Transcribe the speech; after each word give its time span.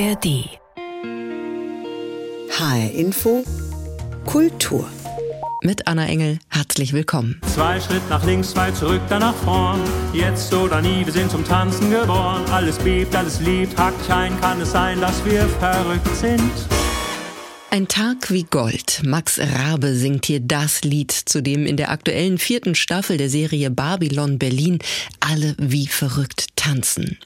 ARD. 0.00 0.48
HR 2.48 2.90
Info 2.94 3.44
Kultur. 4.24 4.88
Mit 5.62 5.86
Anna 5.86 6.06
Engel, 6.06 6.38
herzlich 6.48 6.94
willkommen. 6.94 7.38
Zwei 7.54 7.78
Schritt 7.80 8.08
nach 8.08 8.24
links, 8.24 8.52
zwei 8.52 8.70
zurück, 8.70 9.02
dann 9.10 9.20
nach 9.20 9.34
vorn. 9.34 9.78
Jetzt 10.14 10.54
oder 10.54 10.80
nie, 10.80 11.04
wir 11.04 11.12
sind 11.12 11.30
zum 11.30 11.44
Tanzen 11.44 11.90
geboren. 11.90 12.42
Alles 12.50 12.78
bebt, 12.78 13.14
alles 13.14 13.40
liebt, 13.40 13.76
hakt 13.76 14.00
dich 14.00 14.10
ein, 14.10 14.40
kann 14.40 14.58
es 14.62 14.72
sein, 14.72 15.02
dass 15.02 15.22
wir 15.26 15.46
verrückt 15.46 16.16
sind. 16.16 16.50
Ein 17.72 17.86
Tag 17.86 18.32
wie 18.32 18.42
Gold. 18.42 19.02
Max 19.04 19.38
Rabe 19.38 19.94
singt 19.94 20.26
hier 20.26 20.40
das 20.40 20.82
Lied, 20.82 21.12
zu 21.12 21.40
dem 21.40 21.66
in 21.66 21.76
der 21.76 21.92
aktuellen 21.92 22.38
vierten 22.38 22.74
Staffel 22.74 23.16
der 23.16 23.30
Serie 23.30 23.70
Babylon 23.70 24.40
Berlin 24.40 24.80
alle 25.20 25.54
wie 25.56 25.86
verrückt 25.86 26.46
tanzen. 26.56 27.16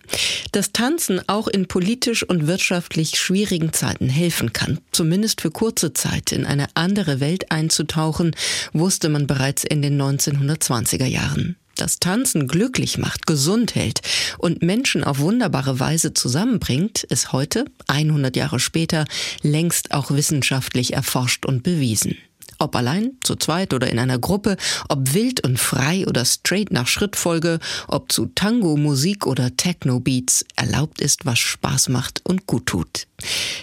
Dass 0.53 0.73
Tanzen 0.73 1.27
auch 1.31 1.49
in 1.49 1.67
politisch 1.67 2.23
und 2.25 2.47
wirtschaftlich 2.47 3.19
schwierigen 3.19 3.73
Zeiten 3.73 4.11
helfen 4.11 4.53
kann, 4.53 4.81
zumindest 4.93 5.41
für 5.41 5.51
kurze 5.51 5.95
Zeit 5.95 6.31
in 6.31 6.45
eine 6.45 6.67
andere 6.75 7.21
Welt 7.21 7.51
einzutauchen, 7.51 8.37
wusste 8.75 9.09
man 9.09 9.27
bereits 9.27 9.65
in 9.65 9.81
den 9.81 9.99
1920er 9.99 11.07
Jahren 11.07 11.57
das 11.77 11.99
Tanzen 11.99 12.49
glücklich 12.49 12.99
macht, 12.99 13.27
gesund 13.27 13.75
hält 13.75 14.01
und 14.39 14.63
Menschen 14.63 15.05
auf 15.05 15.19
wunderbare 15.19 15.81
Weise 15.81 16.15
zusammenbringt, 16.15 17.05
ist 17.05 17.33
heute, 17.33 17.65
100 17.89 18.37
Jahre 18.37 18.61
später, 18.61 19.05
längst 19.43 19.93
auch 19.93 20.11
wissenschaftlich 20.11 20.93
erforscht 20.93 21.47
und 21.47 21.63
bewiesen. 21.63 22.17
Ob 22.59 22.77
allein, 22.77 23.13
zu 23.23 23.37
zweit 23.37 23.75
oder 23.75 23.91
in 23.91 23.99
einer 23.99 24.19
Gruppe, 24.19 24.57
ob 24.89 25.13
wild 25.13 25.45
und 25.45 25.59
frei 25.59 26.07
oder 26.07 26.25
straight 26.25 26.71
nach 26.71 26.87
Schrittfolge, 26.87 27.59
ob 27.89 28.13
zu 28.13 28.27
Tango, 28.35 28.77
Musik 28.77 29.27
oder 29.27 29.57
Techno-Beats, 29.57 30.45
erlaubt 30.57 31.01
ist, 31.01 31.27
was 31.27 31.39
Spaß 31.39 31.89
macht 31.89 32.21
und 32.25 32.47
gut 32.47 32.67
tut. 32.67 33.07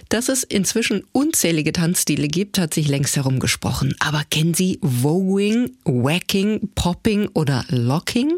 Dass 0.10 0.30
es 0.30 0.44
inzwischen 0.44 1.04
unzählige 1.12 1.72
Tanzstile 1.72 2.28
gibt, 2.28 2.60
hat 2.60 2.74
sich 2.74 2.88
längst 2.88 3.16
herumgesprochen. 3.16 3.96
Aber 4.00 4.24
kennen 4.30 4.54
Sie 4.54 4.80
Voging, 4.82 5.72
Wacking, 5.86 6.70
Popping 6.76 7.30
oder 7.34 7.66
Locking? 7.70 8.38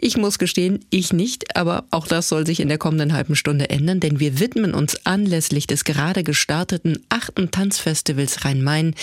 Ich 0.00 0.16
muss 0.16 0.38
gestehen, 0.38 0.84
ich 0.90 1.12
nicht, 1.12 1.56
aber 1.56 1.84
auch 1.90 2.06
das 2.06 2.28
soll 2.28 2.46
sich 2.46 2.60
in 2.60 2.68
der 2.68 2.78
kommenden 2.78 3.12
halben 3.12 3.36
Stunde 3.36 3.70
ändern, 3.70 4.00
denn 4.00 4.20
wir 4.20 4.38
widmen 4.40 4.74
uns 4.74 5.06
anlässlich 5.06 5.66
des 5.66 5.84
gerade 5.84 6.24
gestarteten 6.24 6.98
achten 7.08 7.50
Tanzfestivals 7.50 8.44
Rhein-Main 8.44 8.94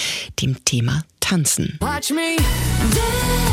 dem 0.42 0.64
Thema 0.66 1.04
Tanzen. 1.20 1.78
Watch 1.80 2.12
me 2.12 2.36
dance, 2.94 3.51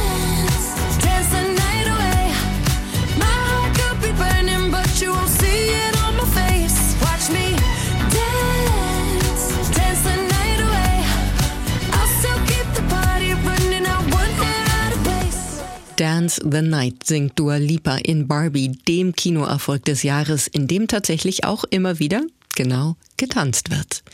Dance 15.99 16.41
the 16.49 16.63
Night 16.63 17.03
singt 17.05 17.37
Dua 17.37 17.57
Lipa 17.57 17.97
in 17.97 18.29
Barbie, 18.29 18.69
dem 18.69 19.17
Kinoerfolg 19.17 19.85
des 19.85 20.05
Jahres, 20.05 20.47
in 20.47 20.69
dem 20.69 20.87
tatsächlich 20.87 21.43
auch 21.43 21.65
immer 21.65 21.99
wieder 21.99 22.23
genau 22.55 22.97
getanzt 23.17 23.73
wird. 23.73 24.05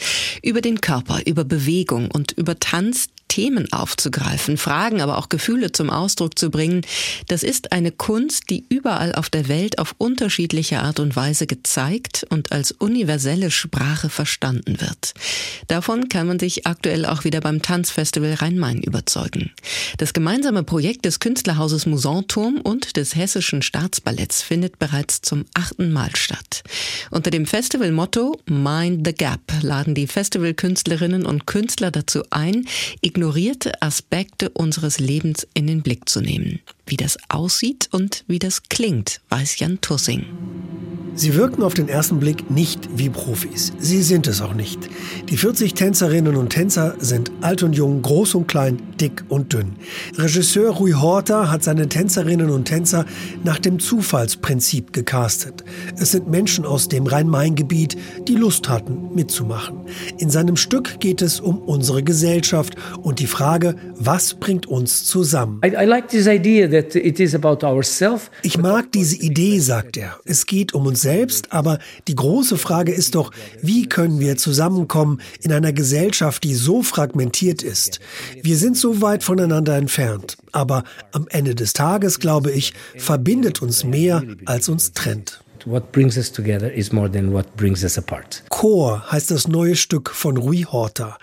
Über 0.42 0.62
den 0.62 0.80
Körper, 0.80 1.20
über 1.26 1.44
Bewegung 1.44 2.10
und 2.10 2.32
über 2.32 2.58
Tanz 2.58 3.08
Themen 3.34 3.72
aufzugreifen, 3.72 4.56
Fragen, 4.56 5.00
aber 5.02 5.18
auch 5.18 5.28
Gefühle 5.28 5.72
zum 5.72 5.90
Ausdruck 5.90 6.38
zu 6.38 6.50
bringen, 6.50 6.82
das 7.26 7.42
ist 7.42 7.72
eine 7.72 7.90
Kunst, 7.90 8.48
die 8.48 8.64
überall 8.68 9.12
auf 9.12 9.28
der 9.28 9.48
Welt 9.48 9.80
auf 9.80 9.96
unterschiedliche 9.98 10.78
Art 10.78 11.00
und 11.00 11.16
Weise 11.16 11.48
gezeigt 11.48 12.24
und 12.30 12.52
als 12.52 12.70
universelle 12.70 13.50
Sprache 13.50 14.08
verstanden 14.08 14.80
wird. 14.80 15.14
Davon 15.66 16.08
kann 16.08 16.28
man 16.28 16.38
sich 16.38 16.68
aktuell 16.68 17.04
auch 17.04 17.24
wieder 17.24 17.40
beim 17.40 17.60
Tanzfestival 17.60 18.34
Rhein-Main 18.34 18.84
überzeugen. 18.84 19.50
Das 19.98 20.12
gemeinsame 20.12 20.62
Projekt 20.62 21.04
des 21.04 21.18
Künstlerhauses 21.18 21.86
Musanturm 21.86 22.60
und 22.60 22.96
des 22.96 23.16
Hessischen 23.16 23.62
Staatsballetts 23.62 24.42
findet 24.42 24.78
bereits 24.78 25.22
zum 25.22 25.44
achten 25.54 25.92
Mal 25.92 26.14
statt. 26.14 26.62
Unter 27.10 27.32
dem 27.32 27.46
Festivalmotto 27.46 28.38
Mind 28.46 29.04
the 29.04 29.12
Gap 29.12 29.40
laden 29.60 29.96
die 29.96 30.06
Festivalkünstlerinnen 30.06 31.26
und 31.26 31.48
Künstler 31.48 31.90
dazu 31.90 32.22
ein, 32.30 32.66
ignorierte 33.24 33.80
Aspekte 33.80 34.50
unseres 34.50 35.00
Lebens 35.00 35.46
in 35.54 35.66
den 35.66 35.80
Blick 35.82 36.10
zu 36.10 36.20
nehmen. 36.20 36.60
Wie 36.86 36.96
das 36.96 37.18
aussieht 37.28 37.88
und 37.92 38.24
wie 38.26 38.38
das 38.38 38.62
klingt, 38.64 39.20
weiß 39.30 39.58
Jan 39.58 39.80
Tussing. 39.80 40.26
Sie 41.16 41.36
wirken 41.36 41.62
auf 41.62 41.74
den 41.74 41.88
ersten 41.88 42.18
Blick 42.18 42.50
nicht 42.50 42.88
wie 42.96 43.08
Profis. 43.08 43.72
Sie 43.78 44.02
sind 44.02 44.26
es 44.26 44.42
auch 44.42 44.52
nicht. 44.52 44.80
Die 45.28 45.36
40 45.36 45.74
Tänzerinnen 45.74 46.34
und 46.34 46.48
Tänzer 46.50 46.96
sind 46.98 47.30
alt 47.40 47.62
und 47.62 47.74
jung, 47.74 48.02
groß 48.02 48.34
und 48.34 48.48
klein, 48.48 48.82
dick 49.00 49.22
und 49.28 49.52
dünn. 49.52 49.76
Regisseur 50.16 50.72
Rui 50.72 50.90
Horta 50.90 51.52
hat 51.52 51.62
seine 51.62 51.88
Tänzerinnen 51.88 52.50
und 52.50 52.64
Tänzer 52.64 53.04
nach 53.44 53.60
dem 53.60 53.78
Zufallsprinzip 53.78 54.92
gecastet. 54.92 55.62
Es 55.96 56.10
sind 56.10 56.28
Menschen 56.28 56.64
aus 56.64 56.88
dem 56.88 57.06
Rhein-Main-Gebiet, 57.06 57.96
die 58.26 58.34
Lust 58.34 58.68
hatten, 58.68 59.14
mitzumachen. 59.14 59.82
In 60.18 60.30
seinem 60.30 60.56
Stück 60.56 60.98
geht 60.98 61.22
es 61.22 61.38
um 61.38 61.58
unsere 61.58 62.02
Gesellschaft 62.02 62.74
und 63.02 63.20
die 63.20 63.28
Frage, 63.28 63.76
was 63.94 64.34
bringt 64.34 64.66
uns 64.66 65.04
zusammen. 65.04 65.60
I, 65.64 65.68
I 65.68 65.84
like 65.84 66.08
ich 68.42 68.58
mag 68.58 68.90
diese 68.92 69.16
Idee, 69.16 69.60
sagt 69.60 69.96
er. 69.96 70.18
Es 70.24 70.46
geht 70.46 70.74
um 70.74 70.86
uns 70.86 71.02
selbst, 71.02 71.52
aber 71.52 71.78
die 72.08 72.14
große 72.14 72.56
Frage 72.56 72.92
ist 72.92 73.14
doch, 73.14 73.30
wie 73.60 73.86
können 73.88 74.20
wir 74.20 74.36
zusammenkommen 74.36 75.20
in 75.42 75.52
einer 75.52 75.72
Gesellschaft, 75.72 76.42
die 76.44 76.54
so 76.54 76.82
fragmentiert 76.82 77.62
ist? 77.62 78.00
Wir 78.42 78.56
sind 78.56 78.76
so 78.76 79.00
weit 79.00 79.22
voneinander 79.22 79.76
entfernt, 79.76 80.36
aber 80.52 80.84
am 81.12 81.26
Ende 81.28 81.54
des 81.54 81.72
Tages, 81.72 82.18
glaube 82.18 82.50
ich, 82.50 82.72
verbindet 82.96 83.62
uns 83.62 83.84
mehr, 83.84 84.22
als 84.46 84.68
uns 84.68 84.92
trennt. 84.92 85.43
What 85.66 85.92
brings 85.92 86.18
us 86.18 86.30
together 86.30 86.70
is 86.70 86.92
more 86.92 87.10
than 87.10 87.32
what 87.32 87.56
brings 87.56 87.82
us 87.84 87.96
apart. 87.96 88.42
Chor 88.50 89.10
heißt 89.10 89.30
das 89.30 89.48
neue 89.48 89.76
Stück 89.76 90.10
von 90.10 90.36
Rui 90.36 90.64
Horta. 90.64 91.16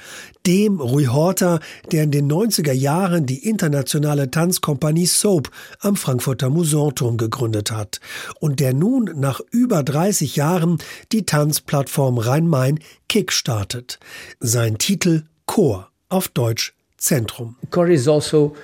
Dem 0.47 0.79
Rui 0.79 1.05
Horta, 1.05 1.59
der 1.91 2.03
in 2.03 2.11
den 2.11 2.31
90er 2.31 2.71
Jahren 2.71 3.27
die 3.27 3.47
internationale 3.47 4.31
Tanzkompanie 4.31 5.05
Soap 5.05 5.51
am 5.79 5.95
Frankfurter 5.95 6.49
Musanturm 6.49 7.17
gegründet 7.17 7.71
hat 7.71 7.99
und 8.39 8.59
der 8.59 8.73
nun 8.73 9.11
nach 9.15 9.41
über 9.51 9.83
30 9.83 10.35
Jahren 10.35 10.79
die 11.11 11.25
Tanzplattform 11.27 12.17
Rhein-Main 12.17 12.79
kickstartet. 13.09 13.99
Sein 14.39 14.79
Titel 14.79 15.23
Chor, 15.45 15.91
auf 16.09 16.29
Deutsch 16.29 16.73
Zentrum. 16.97 17.57
Chor 17.69 17.89
is 17.89 18.07
also 18.07 18.55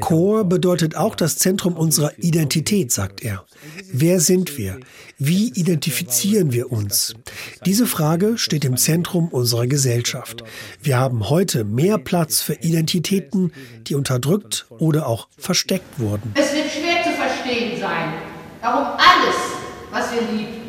Core 0.00 0.44
bedeutet 0.44 0.96
auch 0.96 1.16
das 1.16 1.36
Zentrum 1.36 1.74
unserer 1.74 2.12
Identität, 2.16 2.92
sagt 2.92 3.24
er. 3.24 3.44
Wer 3.92 4.20
sind 4.20 4.56
wir? 4.56 4.78
Wie 5.18 5.48
identifizieren 5.48 6.52
wir 6.52 6.70
uns? 6.70 7.14
Diese 7.66 7.86
Frage 7.86 8.38
steht 8.38 8.64
im 8.64 8.76
Zentrum 8.76 9.28
unserer 9.28 9.66
Gesellschaft. 9.66 10.44
Wir 10.80 10.96
haben 10.96 11.28
heute 11.28 11.64
mehr 11.64 11.98
Platz 11.98 12.40
für 12.40 12.54
Identitäten, 12.54 13.52
die 13.88 13.96
unterdrückt 13.96 14.66
oder 14.70 15.08
auch 15.08 15.26
versteckt 15.36 15.98
wurden. 15.98 16.32
Es 16.36 16.52
wird 16.52 16.70
schwer 16.70 17.02
zu 17.02 17.10
verstehen 17.10 17.80
sein, 17.80 18.12
warum 18.60 18.86
alles, 18.94 19.36
was 19.90 20.12
wir 20.12 20.20
liebten, 20.20 20.63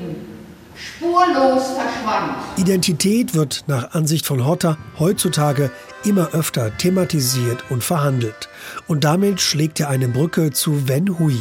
spurlos 1.06 1.64
verschwand. 1.64 2.36
Identität 2.58 3.34
wird 3.34 3.64
nach 3.68 3.94
Ansicht 3.94 4.26
von 4.26 4.46
Hotter 4.46 4.78
heutzutage 5.00 5.72
immer 6.04 6.34
öfter 6.34 6.76
thematisiert 6.78 7.64
und 7.70 7.84
verhandelt. 7.84 8.50
Und 8.88 9.04
damit 9.04 9.42
schlägt 9.42 9.80
er 9.80 9.90
eine 9.90 10.08
Brücke 10.08 10.52
zu 10.52 10.88
Wen 10.88 11.20
Hui. 11.20 11.40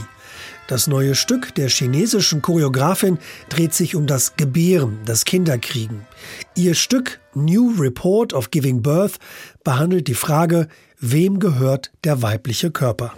Das 0.66 0.86
neue 0.86 1.14
Stück 1.14 1.54
der 1.54 1.68
chinesischen 1.68 2.40
Choreografin 2.40 3.18
dreht 3.50 3.74
sich 3.74 3.94
um 3.94 4.06
das 4.06 4.36
Gebären, 4.36 4.98
das 5.04 5.26
Kinderkriegen. 5.26 6.06
Ihr 6.54 6.74
Stück 6.74 7.20
New 7.34 7.74
Report 7.78 8.32
of 8.32 8.50
Giving 8.50 8.82
Birth 8.82 9.18
behandelt 9.64 10.08
die 10.08 10.14
Frage, 10.14 10.68
wem 11.00 11.38
gehört 11.38 11.92
der 12.04 12.22
weibliche 12.22 12.70
Körper. 12.70 13.12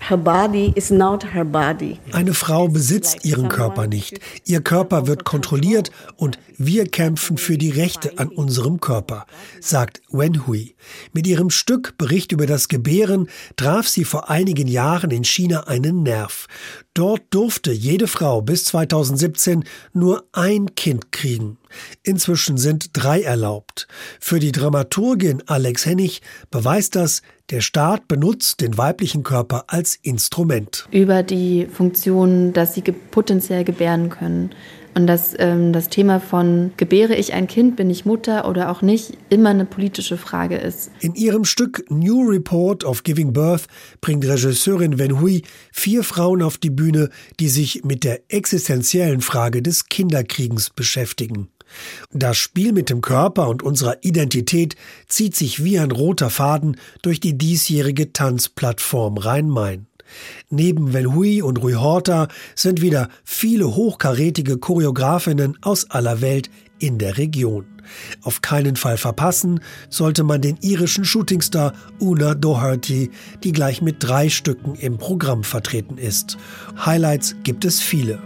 Eine 2.12 2.34
Frau 2.34 2.68
besitzt 2.68 3.24
ihren 3.24 3.48
Körper 3.48 3.86
nicht. 3.86 4.18
Ihr 4.44 4.60
Körper 4.60 5.06
wird 5.06 5.24
kontrolliert 5.24 5.90
und 6.16 6.38
wir 6.56 6.88
kämpfen 6.88 7.38
für 7.38 7.58
die 7.58 7.70
Rechte 7.70 8.18
an 8.18 8.28
unserem 8.28 8.80
Körper, 8.80 9.26
sagt 9.60 10.00
Wen 10.10 10.46
Hui. 10.46 10.74
Mit 11.12 11.26
ihrem 11.26 11.50
Stück 11.50 11.96
Bericht 11.96 12.32
über 12.32 12.46
das 12.46 12.68
Gebären 12.68 13.28
traf 13.56 13.86
sie 13.86 14.04
vor 14.04 14.30
einigen 14.30 14.66
Jahren 14.66 15.10
in 15.10 15.24
China 15.24 15.68
einen 15.68 16.02
Nerv. 16.02 16.46
Dort 16.94 17.22
durfte 17.30 17.72
jede 17.72 18.08
Frau 18.08 18.40
bis 18.42 18.64
2017 18.64 19.64
nur 19.92 20.24
ein 20.32 20.74
Kind 20.74 21.12
kriegen. 21.12 21.58
Inzwischen 22.02 22.56
sind 22.58 22.90
drei 22.92 23.22
erlaubt. 23.22 23.88
Für 24.20 24.38
die 24.38 24.52
Dramaturgin 24.52 25.42
Alex 25.46 25.86
Hennig 25.86 26.22
beweist 26.50 26.96
das, 26.96 27.22
der 27.50 27.60
Staat 27.60 28.08
benutzt 28.08 28.60
den 28.60 28.76
weiblichen 28.76 29.22
Körper 29.22 29.64
als 29.68 29.96
Instrument. 30.02 30.88
Über 30.90 31.22
die 31.22 31.66
Funktion, 31.66 32.52
dass 32.52 32.74
sie 32.74 32.82
potenziell 32.82 33.64
gebären 33.64 34.10
können, 34.10 34.50
und 34.96 35.06
dass 35.06 35.34
ähm, 35.38 35.74
das 35.74 35.90
Thema 35.90 36.20
von 36.20 36.72
gebäre 36.78 37.14
ich 37.16 37.34
ein 37.34 37.46
Kind, 37.46 37.76
bin 37.76 37.90
ich 37.90 38.06
Mutter 38.06 38.48
oder 38.48 38.70
auch 38.70 38.80
nicht, 38.80 39.12
immer 39.28 39.50
eine 39.50 39.66
politische 39.66 40.16
Frage 40.16 40.56
ist. 40.56 40.90
In 41.00 41.14
ihrem 41.14 41.44
Stück 41.44 41.84
New 41.90 42.26
Report 42.26 42.82
of 42.82 43.02
Giving 43.02 43.34
Birth 43.34 43.66
bringt 44.00 44.24
Regisseurin 44.24 44.98
Wen 44.98 45.20
Hui 45.20 45.42
vier 45.70 46.02
Frauen 46.02 46.42
auf 46.42 46.56
die 46.56 46.70
Bühne, 46.70 47.10
die 47.38 47.50
sich 47.50 47.84
mit 47.84 48.04
der 48.04 48.20
existenziellen 48.28 49.20
Frage 49.20 49.60
des 49.60 49.90
Kinderkriegens 49.90 50.70
beschäftigen. 50.70 51.48
Das 52.12 52.36
Spiel 52.36 52.72
mit 52.72 52.90
dem 52.90 53.00
Körper 53.00 53.48
und 53.48 53.62
unserer 53.62 54.02
Identität 54.02 54.76
zieht 55.08 55.34
sich 55.34 55.62
wie 55.64 55.78
ein 55.78 55.90
roter 55.90 56.30
Faden 56.30 56.76
durch 57.02 57.20
die 57.20 57.36
diesjährige 57.36 58.12
Tanzplattform 58.12 59.18
Rhein-Main. 59.18 59.86
Neben 60.50 60.92
Velhui 60.92 61.42
und 61.42 61.62
Rui 61.62 61.74
Horta 61.74 62.28
sind 62.54 62.80
wieder 62.80 63.08
viele 63.24 63.74
hochkarätige 63.74 64.58
Choreografinnen 64.58 65.58
aus 65.62 65.90
aller 65.90 66.20
Welt 66.20 66.50
in 66.78 66.98
der 66.98 67.18
Region. 67.18 67.66
Auf 68.22 68.42
keinen 68.42 68.76
Fall 68.76 68.96
verpassen 68.96 69.60
sollte 69.88 70.24
man 70.24 70.42
den 70.42 70.56
irischen 70.60 71.04
Shootingstar 71.04 71.72
Una 72.00 72.34
Doherty, 72.34 73.10
die 73.44 73.52
gleich 73.52 73.80
mit 73.82 73.96
drei 74.00 74.28
Stücken 74.28 74.74
im 74.74 74.98
Programm 74.98 75.44
vertreten 75.44 75.98
ist. 75.98 76.36
Highlights 76.84 77.36
gibt 77.44 77.64
es 77.64 77.80
viele. 77.80 78.20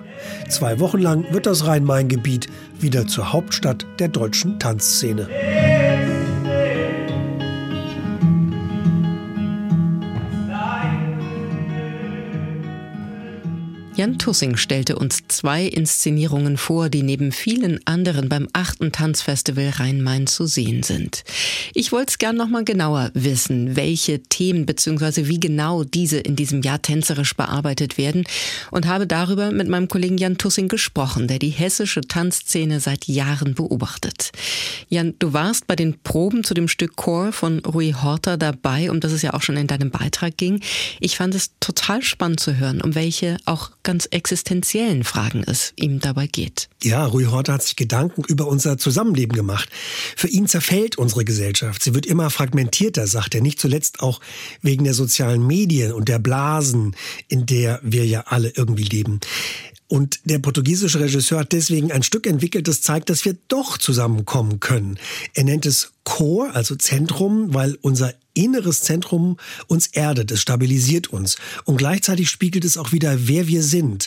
Zwei 0.48 0.80
Wochen 0.80 0.98
lang 0.98 1.32
wird 1.32 1.46
das 1.46 1.66
Rhein-Main-Gebiet 1.66 2.48
wieder 2.78 3.06
zur 3.06 3.32
Hauptstadt 3.32 3.86
der 3.98 4.08
deutschen 4.08 4.58
Tanzszene. 4.58 5.28
Jan 14.00 14.16
Tussing 14.16 14.56
stellte 14.56 14.96
uns 14.96 15.24
zwei 15.28 15.66
Inszenierungen 15.66 16.56
vor, 16.56 16.88
die 16.88 17.02
neben 17.02 17.32
vielen 17.32 17.86
anderen 17.86 18.30
beim 18.30 18.48
achten 18.54 18.92
Tanzfestival 18.92 19.68
Rhein-Main 19.76 20.26
zu 20.26 20.46
sehen 20.46 20.82
sind. 20.82 21.22
Ich 21.74 21.92
wollte 21.92 22.12
es 22.12 22.16
gern 22.16 22.34
noch 22.34 22.48
mal 22.48 22.64
genauer 22.64 23.10
wissen, 23.12 23.76
welche 23.76 24.22
Themen 24.22 24.64
bzw. 24.64 25.26
wie 25.26 25.38
genau 25.38 25.84
diese 25.84 26.16
in 26.16 26.34
diesem 26.34 26.62
Jahr 26.62 26.80
tänzerisch 26.80 27.36
bearbeitet 27.36 27.98
werden 27.98 28.24
und 28.70 28.86
habe 28.86 29.06
darüber 29.06 29.50
mit 29.50 29.68
meinem 29.68 29.88
Kollegen 29.88 30.16
Jan 30.16 30.38
Tussing 30.38 30.68
gesprochen, 30.68 31.28
der 31.28 31.38
die 31.38 31.50
hessische 31.50 32.00
Tanzszene 32.00 32.80
seit 32.80 33.06
Jahren 33.06 33.52
beobachtet. 33.52 34.30
Jan, 34.88 35.14
du 35.18 35.34
warst 35.34 35.66
bei 35.66 35.76
den 35.76 36.00
Proben 36.00 36.42
zu 36.42 36.54
dem 36.54 36.68
Stück 36.68 36.96
Core 36.96 37.32
von 37.32 37.58
Rui 37.66 37.92
Horta 37.92 38.38
dabei, 38.38 38.90
um 38.90 39.00
das 39.00 39.12
es 39.12 39.20
ja 39.20 39.34
auch 39.34 39.42
schon 39.42 39.58
in 39.58 39.66
deinem 39.66 39.90
Beitrag 39.90 40.38
ging. 40.38 40.62
Ich 41.00 41.18
fand 41.18 41.34
es 41.34 41.50
total 41.60 42.00
spannend 42.00 42.40
zu 42.40 42.56
hören, 42.56 42.80
um 42.80 42.94
welche 42.94 43.36
auch 43.44 43.72
ganz 43.90 44.06
existenziellen 44.12 45.02
Fragen 45.02 45.42
es 45.44 45.72
ihm 45.74 45.98
dabei 45.98 46.28
geht. 46.28 46.68
Ja, 46.80 47.04
Rui 47.06 47.24
Horta 47.24 47.54
hat 47.54 47.64
sich 47.64 47.74
Gedanken 47.74 48.22
über 48.22 48.46
unser 48.46 48.78
Zusammenleben 48.78 49.34
gemacht. 49.34 49.68
Für 50.14 50.28
ihn 50.28 50.46
zerfällt 50.46 50.96
unsere 50.96 51.24
Gesellschaft. 51.24 51.82
Sie 51.82 51.92
wird 51.92 52.06
immer 52.06 52.30
fragmentierter, 52.30 53.08
sagt 53.08 53.34
er, 53.34 53.40
nicht 53.40 53.58
zuletzt 53.58 53.98
auch 53.98 54.20
wegen 54.62 54.84
der 54.84 54.94
sozialen 54.94 55.44
Medien 55.44 55.92
und 55.92 56.08
der 56.08 56.20
Blasen, 56.20 56.94
in 57.26 57.46
der 57.46 57.80
wir 57.82 58.06
ja 58.06 58.20
alle 58.28 58.52
irgendwie 58.54 58.84
leben. 58.84 59.18
Und 59.90 60.20
der 60.22 60.38
portugiesische 60.38 61.00
Regisseur 61.00 61.40
hat 61.40 61.50
deswegen 61.50 61.90
ein 61.90 62.04
Stück 62.04 62.28
entwickelt, 62.28 62.68
das 62.68 62.80
zeigt, 62.80 63.10
dass 63.10 63.24
wir 63.24 63.36
doch 63.48 63.76
zusammenkommen 63.76 64.60
können. 64.60 65.00
Er 65.34 65.42
nennt 65.42 65.66
es 65.66 65.90
Core, 66.04 66.54
also 66.54 66.76
Zentrum, 66.76 67.54
weil 67.54 67.76
unser 67.82 68.14
inneres 68.32 68.82
Zentrum 68.82 69.36
uns 69.66 69.88
erdet, 69.88 70.30
es 70.30 70.40
stabilisiert 70.40 71.08
uns 71.08 71.38
und 71.64 71.76
gleichzeitig 71.76 72.30
spiegelt 72.30 72.64
es 72.64 72.78
auch 72.78 72.92
wieder, 72.92 73.26
wer 73.26 73.48
wir 73.48 73.64
sind. 73.64 74.06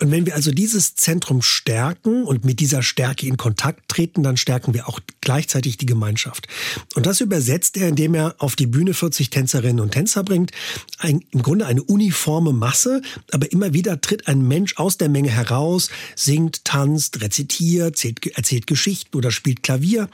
Und 0.00 0.10
wenn 0.10 0.26
wir 0.26 0.34
also 0.34 0.50
dieses 0.50 0.96
Zentrum 0.96 1.40
stärken 1.40 2.24
und 2.24 2.44
mit 2.44 2.60
dieser 2.60 2.82
Stärke 2.82 3.26
in 3.26 3.36
Kontakt 3.36 3.88
treten, 3.88 4.22
dann 4.22 4.36
stärken 4.36 4.74
wir 4.74 4.88
auch 4.88 5.00
gleichzeitig 5.20 5.76
die 5.76 5.86
Gemeinschaft. 5.86 6.46
Und 6.94 7.06
das 7.06 7.20
übersetzt 7.20 7.76
er, 7.76 7.88
indem 7.88 8.14
er 8.14 8.34
auf 8.38 8.56
die 8.56 8.66
Bühne 8.66 8.92
40 8.92 9.30
Tänzerinnen 9.30 9.80
und 9.80 9.92
Tänzer 9.92 10.24
bringt. 10.24 10.50
Ein, 10.98 11.24
Im 11.30 11.42
Grunde 11.42 11.66
eine 11.66 11.82
uniforme 11.82 12.52
Masse, 12.52 13.02
aber 13.30 13.50
immer 13.52 13.72
wieder 13.72 14.00
tritt 14.00 14.26
ein 14.26 14.46
Mensch 14.46 14.76
aus 14.76 14.98
der 14.98 15.08
Menge 15.08 15.30
heraus, 15.30 15.90
singt, 16.16 16.64
tanzt, 16.64 17.20
rezitiert, 17.20 17.94
erzählt, 17.94 18.26
erzählt 18.36 18.66
Geschichten 18.66 19.16
oder 19.16 19.30
spielt 19.30 19.62
Klavier. 19.62 20.08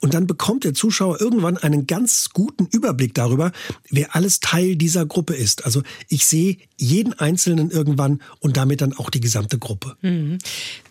Und 0.00 0.14
dann 0.14 0.26
bekommt 0.26 0.64
der 0.64 0.74
Zuschauer 0.74 1.20
irgendwann 1.20 1.56
einen 1.56 1.86
ganz 1.86 2.30
guten 2.32 2.66
Überblick 2.66 3.14
darüber, 3.14 3.52
wer 3.88 4.14
alles 4.14 4.40
Teil 4.40 4.76
dieser 4.76 5.06
Gruppe 5.06 5.34
ist. 5.34 5.64
Also 5.64 5.82
ich 6.08 6.26
sehe 6.26 6.58
jeden 6.82 7.12
Einzelnen 7.14 7.70
irgendwann 7.70 8.20
und 8.40 8.56
damit 8.56 8.80
dann 8.80 8.92
auch 8.92 9.08
die 9.08 9.20
gesamte 9.20 9.58
Gruppe. 9.58 9.96
Mhm. 10.02 10.38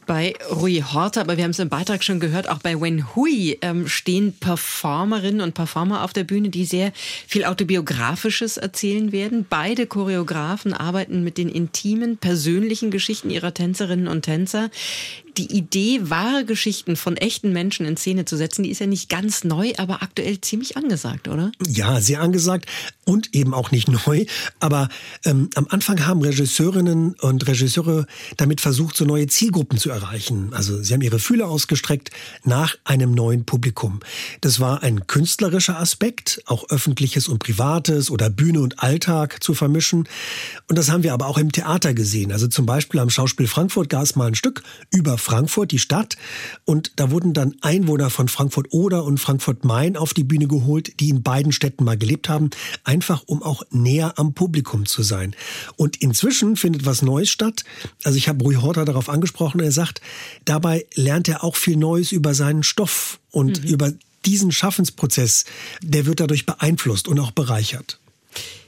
Bei 0.07 0.33
Rui 0.49 0.81
Horta, 0.81 1.21
aber 1.21 1.37
wir 1.37 1.43
haben 1.43 1.51
es 1.51 1.59
im 1.59 1.69
Beitrag 1.69 2.03
schon 2.03 2.19
gehört, 2.19 2.49
auch 2.49 2.59
bei 2.59 2.81
Wen 2.81 3.15
Hui 3.15 3.57
ähm, 3.61 3.87
stehen 3.87 4.33
Performerinnen 4.33 5.41
und 5.41 5.53
Performer 5.53 6.03
auf 6.03 6.11
der 6.11 6.23
Bühne, 6.23 6.49
die 6.49 6.65
sehr 6.65 6.91
viel 7.27 7.45
Autobiografisches 7.45 8.57
erzählen 8.57 9.11
werden. 9.11 9.45
Beide 9.47 9.85
Choreografen 9.85 10.73
arbeiten 10.73 11.23
mit 11.23 11.37
den 11.37 11.49
intimen, 11.49 12.17
persönlichen 12.17 12.89
Geschichten 12.89 13.29
ihrer 13.29 13.53
Tänzerinnen 13.53 14.07
und 14.07 14.23
Tänzer 14.23 14.69
die 15.37 15.51
Idee, 15.55 16.01
wahre 16.03 16.45
Geschichten 16.45 16.95
von 16.95 17.17
echten 17.17 17.53
Menschen 17.53 17.85
in 17.85 17.97
Szene 17.97 18.25
zu 18.25 18.37
setzen, 18.37 18.63
die 18.63 18.69
ist 18.69 18.79
ja 18.79 18.87
nicht 18.87 19.09
ganz 19.09 19.43
neu, 19.43 19.73
aber 19.77 20.01
aktuell 20.01 20.41
ziemlich 20.41 20.77
angesagt, 20.77 21.27
oder? 21.27 21.51
Ja, 21.67 22.01
sehr 22.01 22.21
angesagt 22.21 22.65
und 23.05 23.33
eben 23.33 23.53
auch 23.53 23.71
nicht 23.71 23.87
neu. 24.05 24.25
Aber 24.59 24.89
ähm, 25.25 25.49
am 25.55 25.67
Anfang 25.69 26.05
haben 26.05 26.21
Regisseurinnen 26.21 27.15
und 27.21 27.47
Regisseure 27.47 28.05
damit 28.37 28.61
versucht, 28.61 28.97
so 28.97 29.05
neue 29.05 29.27
Zielgruppen 29.27 29.77
zu 29.77 29.89
erreichen. 29.89 30.53
Also 30.53 30.81
sie 30.81 30.93
haben 30.93 31.01
ihre 31.01 31.19
Fühler 31.19 31.47
ausgestreckt 31.47 32.11
nach 32.43 32.75
einem 32.83 33.13
neuen 33.13 33.45
Publikum. 33.45 33.99
Das 34.41 34.59
war 34.59 34.83
ein 34.83 35.07
künstlerischer 35.07 35.79
Aspekt, 35.79 36.41
auch 36.45 36.69
öffentliches 36.69 37.27
und 37.27 37.39
privates 37.39 38.09
oder 38.09 38.29
Bühne 38.29 38.61
und 38.61 38.79
Alltag 38.79 39.43
zu 39.43 39.53
vermischen. 39.53 40.07
Und 40.67 40.77
das 40.77 40.89
haben 40.89 41.03
wir 41.03 41.13
aber 41.13 41.27
auch 41.27 41.37
im 41.37 41.51
Theater 41.51 41.93
gesehen. 41.93 42.31
Also 42.31 42.47
zum 42.47 42.65
Beispiel 42.65 42.99
am 42.99 43.09
Schauspiel 43.09 43.47
Frankfurt 43.47 43.89
gab 43.89 44.03
es 44.03 44.15
mal 44.15 44.27
ein 44.27 44.35
Stück 44.35 44.63
über 44.91 45.17
Frankfurt, 45.21 45.71
die 45.71 45.79
Stadt. 45.79 46.17
Und 46.65 46.91
da 46.97 47.11
wurden 47.11 47.33
dann 47.33 47.55
Einwohner 47.61 48.09
von 48.09 48.27
Frankfurt-Oder 48.27 49.03
und 49.03 49.19
Frankfurt-Main 49.19 49.97
auf 49.97 50.13
die 50.13 50.23
Bühne 50.23 50.47
geholt, 50.47 50.99
die 50.99 51.09
in 51.09 51.23
beiden 51.23 51.51
Städten 51.51 51.83
mal 51.83 51.97
gelebt 51.97 52.29
haben, 52.29 52.49
einfach 52.83 53.23
um 53.25 53.41
auch 53.43 53.63
näher 53.71 54.17
am 54.17 54.33
Publikum 54.33 54.85
zu 54.85 55.03
sein. 55.03 55.35
Und 55.77 55.97
inzwischen 56.01 56.55
findet 56.55 56.85
was 56.85 57.01
Neues 57.01 57.29
statt. 57.29 57.63
Also 58.03 58.17
ich 58.17 58.27
habe 58.27 58.43
Rui 58.43 58.55
Horta 58.55 58.85
darauf 58.85 59.09
angesprochen, 59.09 59.61
er 59.61 59.71
sagt, 59.71 60.01
dabei 60.45 60.85
lernt 60.95 61.27
er 61.27 61.43
auch 61.43 61.55
viel 61.55 61.77
Neues 61.77 62.11
über 62.11 62.33
seinen 62.33 62.63
Stoff 62.63 63.19
und 63.31 63.63
mhm. 63.63 63.69
über 63.69 63.93
diesen 64.25 64.51
Schaffensprozess, 64.51 65.45
der 65.81 66.05
wird 66.05 66.19
dadurch 66.19 66.45
beeinflusst 66.45 67.07
und 67.07 67.19
auch 67.19 67.31
bereichert. 67.31 67.99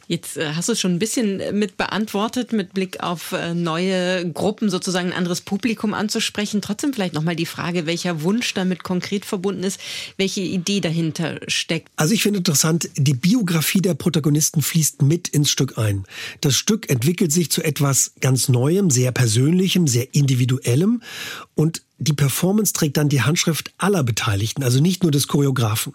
Jetzt 0.08 0.38
äh, 0.38 0.54
hast 0.54 0.68
du 0.68 0.74
es 0.74 0.80
schon 0.80 0.94
ein 0.94 1.00
bisschen 1.00 1.40
äh, 1.40 1.52
mit 1.52 1.78
beantwortet, 1.78 2.52
mit 2.52 2.74
Blick 2.74 3.02
auf 3.02 3.32
äh, 3.32 3.54
neue 3.54 4.30
Gruppen 4.32 4.70
sozusagen 4.70 5.08
ein 5.08 5.18
anderes 5.18 5.42
Publikum 5.42 5.94
anzusprechen. 5.94 6.62
Trotzdem 6.62 6.94
vielleicht 6.94 7.14
nochmal 7.14 7.36
die 7.36 7.46
Frage, 7.46 7.86
welcher 7.86 8.22
Wunsch 8.24 8.54
damit 8.54 8.84
konkret 8.84 9.26
verbunden 9.26 9.64
ist, 9.64 9.80
welche 10.18 10.42
Idee 10.42 10.82
dahinter 10.82 11.40
steckt. 11.48 11.90
Also 11.96 12.14
ich 12.14 12.24
finde 12.24 12.40
interessant, 12.40 12.90
die 12.96 13.14
Biografie 13.14 13.82
der 13.82 13.94
Protagonisten 13.94 14.62
fließt 14.62 15.02
mit 15.02 15.30
ins 15.30 15.50
Stück 15.50 15.78
ein. 15.78 16.06
Das 16.42 16.56
Stück 16.56 16.90
entwickelt 16.90 17.32
sich 17.32 17.50
zu 17.50 17.64
etwas 17.64 18.14
ganz 18.20 18.50
Neuem, 18.50 18.90
sehr 18.90 19.12
Persönlichem, 19.12 19.88
sehr 19.88 20.14
Individuellem 20.14 21.02
und 21.56 21.82
die 22.04 22.14
Performance 22.14 22.74
trägt 22.74 22.98
dann 22.98 23.10
die 23.10 23.22
Handschrift 23.22 23.74
aller 23.78 24.04
Beteiligten, 24.04 24.64
also 24.64 24.80
nicht 24.80 25.04
nur 25.04 25.12
des 25.12 25.28
Choreografen. 25.28 25.94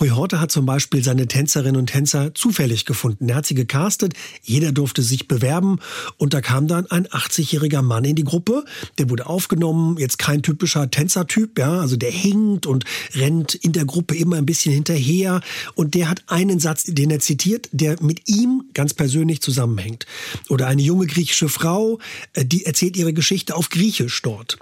Roy 0.00 0.08
Horte 0.08 0.40
hat 0.40 0.50
zum 0.50 0.66
Beispiel 0.66 1.04
seine 1.04 1.26
Tänzerinnen 1.26 1.76
und 1.76 1.88
Tänzer 1.88 2.34
zufällig 2.34 2.84
gefunden. 2.86 3.28
Er 3.28 3.36
hat 3.36 3.46
sie 3.46 3.54
gecastet, 3.54 4.14
jeder 4.42 4.72
durfte 4.72 5.02
sich 5.02 5.28
bewerben 5.28 5.78
und 6.16 6.34
da 6.34 6.40
kam 6.40 6.66
dann 6.66 6.86
ein 6.90 7.06
80-jähriger 7.06 7.82
Mann 7.82 8.04
in 8.04 8.16
die 8.16 8.24
Gruppe, 8.24 8.64
der 8.98 9.10
wurde 9.10 9.26
aufgenommen, 9.26 9.96
jetzt 9.98 10.18
kein 10.18 10.42
typischer 10.42 10.90
Tänzertyp, 10.90 11.58
ja, 11.58 11.80
also 11.80 11.96
der 11.96 12.10
hinkt 12.10 12.66
und 12.66 12.84
rennt 13.14 13.54
in 13.54 13.72
der 13.72 13.84
Gruppe 13.84 14.16
immer 14.16 14.36
ein 14.36 14.46
bisschen 14.46 14.72
hinterher 14.72 15.40
und 15.74 15.94
der 15.94 16.08
hat 16.08 16.22
einen 16.26 16.60
Satz, 16.60 16.84
den 16.86 17.10
er 17.10 17.20
zitiert, 17.20 17.68
der 17.72 18.02
mit 18.02 18.28
ihm 18.28 18.64
ganz 18.74 18.94
persönlich 18.94 19.40
zusammenhängt. 19.42 20.06
Oder 20.48 20.66
eine 20.66 20.82
junge 20.82 21.06
griechische 21.06 21.48
Frau, 21.48 21.98
äh, 22.32 22.44
die 22.44 22.64
erzählt 22.64 22.96
ihre 22.96 23.12
Geschichte 23.12 23.54
auf 23.54 23.68
Griechisch 23.68 24.22
dort. 24.22 24.58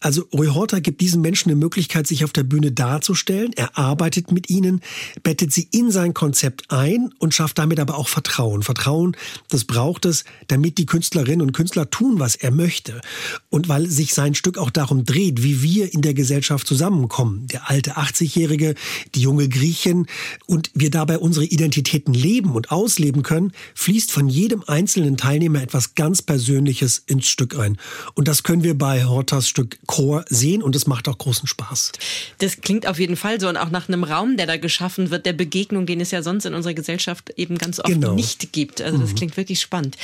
Also 0.00 0.26
Rui 0.34 0.48
Horta 0.48 0.80
gibt 0.80 1.00
diesen 1.00 1.22
Menschen 1.22 1.50
eine 1.50 1.60
Möglichkeit, 1.60 2.08
sich 2.08 2.24
auf 2.24 2.32
der 2.32 2.42
Bühne 2.42 2.72
darzustellen. 2.72 3.52
Er 3.54 3.78
arbeitet 3.78 4.32
mit 4.32 4.50
ihnen, 4.50 4.80
bettet 5.22 5.52
sie 5.52 5.68
in 5.70 5.92
sein 5.92 6.12
Konzept 6.12 6.72
ein 6.72 7.14
und 7.20 7.32
schafft 7.32 7.56
damit 7.58 7.78
aber 7.78 7.96
auch 7.96 8.08
Vertrauen. 8.08 8.64
Vertrauen, 8.64 9.16
das 9.48 9.64
braucht 9.64 10.06
es, 10.06 10.24
damit 10.48 10.78
die 10.78 10.86
Künstlerinnen 10.86 11.40
und 11.40 11.52
Künstler 11.52 11.88
tun, 11.88 12.18
was 12.18 12.34
er 12.34 12.50
möchte. 12.50 13.00
Und 13.48 13.68
weil 13.68 13.88
sich 13.88 14.12
sein 14.12 14.34
Stück 14.34 14.58
auch 14.58 14.70
darum 14.70 15.04
dreht, 15.04 15.44
wie 15.44 15.62
wir 15.62 15.94
in 15.94 16.02
der 16.02 16.14
Gesellschaft 16.14 16.66
zusammenkommen. 16.66 17.46
Der 17.46 17.70
alte 17.70 17.96
80-Jährige, 17.96 18.74
die 19.14 19.20
junge 19.20 19.48
Griechin 19.48 20.06
und 20.46 20.72
wir 20.74 20.90
dabei 20.90 21.18
unsere 21.18 21.44
Identitäten 21.44 22.12
leben 22.12 22.56
und 22.56 22.72
ausleben 22.72 23.22
können, 23.22 23.52
fließt 23.76 24.10
von 24.10 24.28
jedem 24.28 24.64
einzelnen 24.66 25.16
Teilnehmer 25.16 25.62
etwas 25.62 25.94
ganz 25.94 26.22
Persönliches 26.22 27.04
ins 27.06 27.28
Stück 27.28 27.56
ein. 27.56 27.78
Und 28.14 28.26
das 28.26 28.42
können 28.42 28.64
wir 28.64 28.76
bei 28.76 29.04
Hortas 29.04 29.48
Stück 29.48 29.78
Chor 29.86 30.13
Kultur 30.14 30.24
sehen 30.28 30.62
und 30.62 30.76
es 30.76 30.86
macht 30.86 31.08
auch 31.08 31.18
großen 31.18 31.46
Spaß. 31.46 31.92
Das 32.38 32.60
klingt 32.60 32.86
auf 32.86 32.98
jeden 32.98 33.16
Fall 33.16 33.40
so 33.40 33.48
und 33.48 33.56
auch 33.56 33.70
nach 33.70 33.88
einem 33.88 34.04
Raum, 34.04 34.36
der 34.36 34.46
da 34.46 34.56
geschaffen 34.56 35.10
wird, 35.10 35.26
der 35.26 35.32
Begegnung, 35.32 35.86
den 35.86 36.00
es 36.00 36.10
ja 36.10 36.22
sonst 36.22 36.46
in 36.46 36.54
unserer 36.54 36.74
Gesellschaft 36.74 37.30
eben 37.36 37.58
ganz 37.58 37.80
oft 37.80 37.88
genau. 37.88 38.14
nicht 38.14 38.52
gibt. 38.52 38.80
Also 38.80 38.98
das 38.98 39.10
mhm. 39.10 39.14
klingt 39.16 39.36
wirklich 39.36 39.60
spannend. 39.60 39.96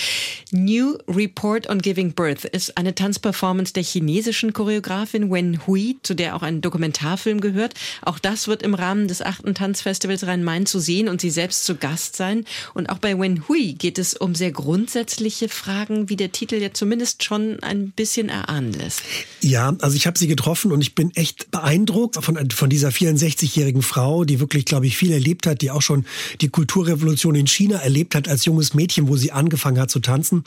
New 0.50 0.96
Report 1.08 1.68
on 1.68 1.80
Giving 1.80 2.12
Birth 2.12 2.44
ist 2.44 2.76
eine 2.76 2.94
Tanzperformance 2.94 3.72
der 3.72 3.82
chinesischen 3.82 4.52
Choreografin 4.52 5.30
Wen 5.30 5.66
Hui, 5.66 5.96
zu 6.02 6.14
der 6.14 6.36
auch 6.36 6.42
ein 6.42 6.60
Dokumentarfilm 6.60 7.40
gehört. 7.40 7.74
Auch 8.02 8.18
das 8.18 8.48
wird 8.48 8.62
im 8.62 8.74
Rahmen 8.74 9.08
des 9.08 9.22
achten 9.22 9.54
Tanzfestivals 9.54 10.26
Rhein-Main 10.26 10.66
zu 10.66 10.78
sehen 10.78 11.08
und 11.08 11.20
sie 11.20 11.30
selbst 11.30 11.64
zu 11.64 11.76
Gast 11.76 12.16
sein. 12.16 12.44
Und 12.74 12.90
auch 12.90 12.98
bei 12.98 13.18
Wen 13.18 13.48
Hui 13.48 13.74
geht 13.74 13.98
es 13.98 14.14
um 14.14 14.34
sehr 14.34 14.52
grundsätzliche 14.52 15.48
Fragen, 15.48 16.08
wie 16.08 16.16
der 16.16 16.32
Titel 16.32 16.56
ja 16.56 16.72
zumindest 16.72 17.24
schon 17.24 17.62
ein 17.62 17.90
bisschen 17.90 18.28
erahnen 18.28 18.72
lässt. 18.72 19.02
Ja, 19.40 19.76
also 19.80 19.96
ich 19.96 19.99
habe 20.06 20.18
sie 20.18 20.26
getroffen 20.26 20.72
und 20.72 20.80
ich 20.80 20.94
bin 20.94 21.10
echt 21.14 21.50
beeindruckt 21.50 22.22
von, 22.22 22.50
von 22.50 22.70
dieser 22.70 22.90
64-jährigen 22.90 23.82
Frau, 23.82 24.24
die 24.24 24.40
wirklich, 24.40 24.64
glaube 24.64 24.86
ich, 24.86 24.96
viel 24.96 25.12
erlebt 25.12 25.46
hat, 25.46 25.62
die 25.62 25.70
auch 25.70 25.82
schon 25.82 26.04
die 26.40 26.48
Kulturrevolution 26.48 27.34
in 27.34 27.46
China 27.46 27.78
erlebt 27.78 28.14
hat 28.14 28.28
als 28.28 28.44
junges 28.44 28.74
Mädchen, 28.74 29.08
wo 29.08 29.16
sie 29.16 29.32
angefangen 29.32 29.78
hat 29.80 29.90
zu 29.90 30.00
tanzen. 30.00 30.44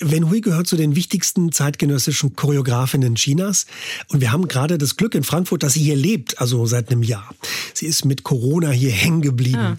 Wen 0.00 0.30
Hui 0.30 0.40
gehört 0.40 0.66
zu 0.66 0.76
den 0.76 0.96
wichtigsten 0.96 1.52
zeitgenössischen 1.52 2.36
Choreografinnen 2.36 3.14
Chinas 3.14 3.66
und 4.08 4.20
wir 4.20 4.32
haben 4.32 4.48
gerade 4.48 4.78
das 4.78 4.96
Glück 4.96 5.14
in 5.14 5.24
Frankfurt, 5.24 5.62
dass 5.62 5.74
sie 5.74 5.82
hier 5.82 5.96
lebt, 5.96 6.40
also 6.40 6.66
seit 6.66 6.90
einem 6.90 7.02
Jahr. 7.02 7.34
Sie 7.74 7.86
ist 7.86 8.04
mit 8.04 8.24
Corona 8.24 8.70
hier 8.70 8.90
hängen 8.90 9.22
geblieben. 9.22 9.58
Ah. 9.58 9.76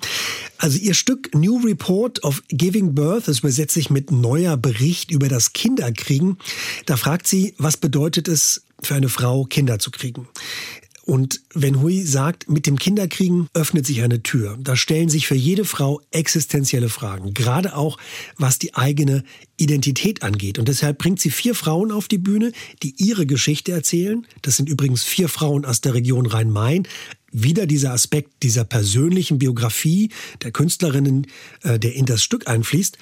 Also 0.58 0.78
ihr 0.78 0.94
Stück 0.94 1.34
New 1.34 1.58
Report 1.66 2.24
of 2.24 2.44
Giving 2.50 2.94
Birth, 2.94 3.28
das 3.28 3.40
übersetzt 3.40 3.74
sich 3.74 3.90
mit 3.90 4.12
neuer 4.12 4.58
Bericht 4.58 5.10
über 5.10 5.28
das 5.28 5.54
Kinderkriegen. 5.54 6.38
Da 6.86 6.98
fragt 6.98 7.26
sie, 7.26 7.56
was 7.58 7.78
bedeutet 7.78 8.28
es 8.28 8.62
für 8.82 8.96
eine 8.96 9.10
Frau, 9.10 9.46
Kinder 9.46 9.80
zu 9.80 9.92
kriegen? 9.92 10.28
Und 11.04 11.42
wenn 11.54 11.82
Hui 11.82 12.04
sagt, 12.04 12.50
mit 12.50 12.68
dem 12.68 12.78
Kinderkriegen 12.78 13.48
öffnet 13.54 13.86
sich 13.86 14.04
eine 14.04 14.22
Tür. 14.22 14.58
Da 14.62 14.76
stellen 14.76 15.10
sich 15.10 15.28
für 15.28 15.36
jede 15.36 15.66
Frau 15.66 16.00
existenzielle 16.12 16.90
Fragen, 16.90 17.34
gerade 17.34 17.76
auch 17.76 17.98
was 18.38 18.60
die 18.60 18.76
eigene 18.76 19.24
Identität 19.58 20.22
angeht. 20.24 20.60
Und 20.60 20.68
deshalb 20.68 21.00
bringt 21.00 21.20
sie 21.20 21.32
vier 21.32 21.56
Frauen 21.56 21.92
auf 21.92 22.08
die 22.08 22.20
Bühne, 22.20 22.52
die 22.84 22.94
ihre 22.98 23.26
Geschichte 23.26 23.72
erzählen. 23.72 24.28
Das 24.44 24.58
sind 24.58 24.70
übrigens 24.70 25.04
vier 25.04 25.28
Frauen 25.28 25.66
aus 25.66 25.82
der 25.82 25.96
Region 25.96 26.28
Rhein-Main, 26.28 26.88
wieder 27.32 27.66
dieser 27.66 27.94
Aspekt 27.94 28.44
dieser 28.44 28.64
persönlichen 28.64 29.40
Biografie 29.40 30.10
der 30.44 30.52
Künstlerinnen, 30.52 31.28
äh, 31.64 31.80
der 31.80 31.96
in 31.96 32.06
das 32.06 32.24
Stück 32.24 32.48
einfließt. 32.48 32.98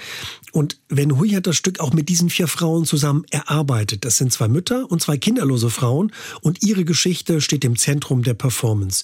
Und 0.52 0.80
Wen 0.92 1.20
Hui 1.20 1.30
hat 1.30 1.46
das 1.46 1.56
Stück 1.56 1.80
auch 1.80 1.94
mit 1.94 2.10
diesen 2.10 2.32
vier 2.32 2.48
Frauen 2.48 2.84
zusammen 2.84 3.24
erarbeitet. 3.30 4.06
Das 4.06 4.18
sind 4.18 4.34
zwei 4.34 4.48
Mütter 4.48 4.90
und 4.90 5.04
zwei 5.04 5.18
kinderlose 5.18 5.70
Frauen 5.70 6.12
und 6.42 6.64
ihre 6.64 6.84
Geschichte 6.84 7.42
steht 7.42 7.64
im 7.64 7.78
Zentrum 7.78 8.24
der 8.24 8.34
Performance. 8.34 9.04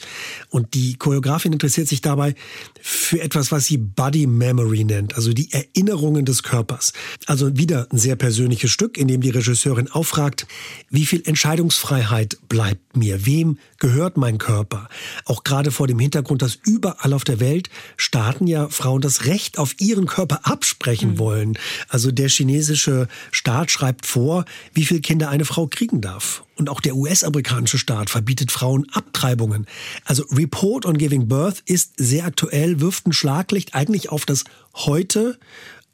Und 0.49 0.73
die 0.73 0.95
Choreografin 0.95 1.53
interessiert 1.53 1.87
sich 1.87 2.01
dabei 2.01 2.33
für 2.81 3.21
etwas, 3.21 3.51
was 3.51 3.65
sie 3.65 3.77
Body 3.77 4.25
Memory 4.25 4.83
nennt, 4.83 5.15
also 5.15 5.31
die 5.31 5.51
Erinnerungen 5.51 6.25
des 6.25 6.41
Körpers. 6.41 6.91
Also 7.27 7.55
wieder 7.55 7.87
ein 7.91 7.99
sehr 7.99 8.15
persönliches 8.15 8.71
Stück, 8.71 8.97
in 8.97 9.07
dem 9.07 9.21
die 9.21 9.29
Regisseurin 9.29 9.91
auffragt, 9.91 10.47
wie 10.89 11.05
viel 11.05 11.21
Entscheidungsfreiheit 11.23 12.39
bleibt 12.49 12.97
mir? 12.97 13.27
Wem 13.27 13.59
gehört 13.77 14.17
mein 14.17 14.39
Körper? 14.39 14.89
Auch 15.23 15.43
gerade 15.43 15.71
vor 15.71 15.87
dem 15.87 15.99
Hintergrund, 15.99 16.41
dass 16.41 16.59
überall 16.63 17.13
auf 17.13 17.23
der 17.23 17.39
Welt 17.39 17.69
Staaten 17.97 18.47
ja 18.47 18.67
Frauen 18.69 19.01
das 19.01 19.25
Recht 19.25 19.57
auf 19.57 19.79
ihren 19.79 20.05
Körper 20.05 20.41
absprechen 20.43 21.13
mhm. 21.13 21.19
wollen. 21.19 21.57
Also 21.87 22.11
der 22.11 22.29
chinesische 22.29 23.07
Staat 23.31 23.71
schreibt 23.71 24.05
vor, 24.05 24.45
wie 24.73 24.85
viele 24.85 25.01
Kinder 25.01 25.29
eine 25.29 25.45
Frau 25.45 25.67
kriegen 25.67 26.01
darf. 26.01 26.43
Und 26.55 26.69
auch 26.69 26.79
der 26.79 26.95
US-amerikanische 26.95 27.77
Staat 27.77 28.09
verbietet 28.09 28.51
Frauen 28.51 28.87
Abtreibungen. 28.91 29.67
Also 30.05 30.23
Report 30.31 30.85
on 30.85 30.97
Giving 30.97 31.27
Birth 31.27 31.61
ist 31.65 31.93
sehr 31.97 32.25
aktuell, 32.25 32.79
wirft 32.79 33.07
ein 33.07 33.13
Schlaglicht 33.13 33.75
eigentlich 33.75 34.09
auf 34.09 34.25
das 34.25 34.45
Heute 34.73 35.37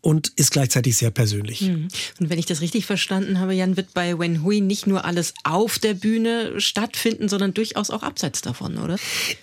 und 0.02 0.30
ist 0.36 0.52
gleichzeitig 0.52 0.98
sehr 0.98 1.12
persönlich. 1.12 1.62
Mhm. 1.62 1.88
Und 2.20 2.30
wenn 2.30 2.40
ich 2.40 2.48
das 2.48 2.62
richtig 2.62 2.86
verstanden 2.86 3.40
habe, 3.40 3.54
Jan, 3.54 3.78
wird 3.78 3.94
bei 3.94 4.18
Wen 4.20 4.44
Hui 4.44 4.60
nicht 4.60 4.88
nur 4.88 5.06
alles 5.06 5.34
auf 5.44 5.78
der 5.78 5.94
Bühne 5.94 6.60
stattfinden, 6.60 7.30
sondern 7.30 7.54
durchaus 7.54 7.92
auch 7.92 8.02
abseits 8.02 8.42
davon, 8.42 8.78
oder? 8.78 8.98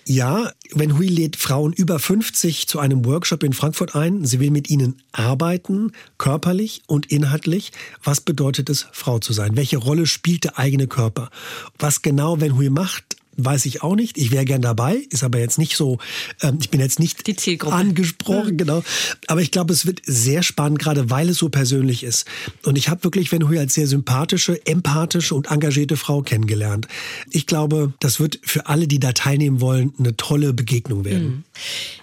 Ja, 0.05 0.51
Wen 0.73 0.97
Hui 0.97 1.07
lädt 1.07 1.37
Frauen 1.37 1.71
über 1.73 1.97
50 1.97 2.67
zu 2.67 2.79
einem 2.79 3.05
Workshop 3.05 3.43
in 3.43 3.53
Frankfurt 3.53 3.95
ein. 3.95 4.25
Sie 4.25 4.39
will 4.39 4.51
mit 4.51 4.69
ihnen 4.69 5.01
arbeiten, 5.13 5.93
körperlich 6.17 6.81
und 6.87 7.05
inhaltlich. 7.11 7.71
Was 8.03 8.21
bedeutet 8.21 8.69
es, 8.69 8.85
Frau 8.91 9.19
zu 9.19 9.31
sein? 9.31 9.55
Welche 9.55 9.77
Rolle 9.77 10.05
spielt 10.05 10.43
der 10.43 10.59
eigene 10.59 10.87
Körper? 10.87 11.29
Was 11.77 12.01
genau 12.01 12.41
Wen 12.41 12.57
Hui 12.57 12.69
macht, 12.69 13.08
weiß 13.43 13.65
ich 13.65 13.83
auch 13.83 13.95
nicht. 13.95 14.17
Ich 14.17 14.31
wäre 14.31 14.45
gern 14.45 14.61
dabei, 14.61 14.95
ist 15.09 15.23
aber 15.23 15.39
jetzt 15.39 15.57
nicht 15.57 15.75
so, 15.75 15.97
ähm, 16.41 16.57
ich 16.61 16.69
bin 16.69 16.79
jetzt 16.79 16.99
nicht 16.99 17.25
Die 17.27 17.35
Zielgruppe. 17.35 17.75
angesprochen, 17.75 18.53
mhm. 18.53 18.57
genau. 18.57 18.83
Aber 19.27 19.41
ich 19.41 19.51
glaube, 19.51 19.73
es 19.73 19.85
wird 19.85 20.01
sehr 20.05 20.43
spannend, 20.43 20.79
gerade 20.79 21.09
weil 21.09 21.29
es 21.29 21.37
so 21.37 21.49
persönlich 21.49 22.03
ist. 22.03 22.25
Und 22.63 22.77
ich 22.77 22.89
habe 22.89 23.03
wirklich 23.03 23.31
Wen 23.31 23.47
Hui 23.47 23.57
als 23.57 23.73
sehr 23.73 23.87
sympathische, 23.87 24.65
empathische 24.65 25.35
und 25.35 25.51
engagierte 25.51 25.97
Frau 25.97 26.21
kennengelernt. 26.21 26.87
Ich 27.31 27.45
glaube, 27.45 27.93
das 27.99 28.19
wird 28.19 28.39
für 28.43 28.67
alle, 28.67 28.87
die 28.87 28.99
da 28.99 29.11
teilnehmen 29.13 29.61
wollen, 29.61 29.93
eine 29.99 30.15
tolle 30.17 30.53
Begegnung 30.53 31.05
werden. 31.05 31.27
Mhm. 31.27 31.43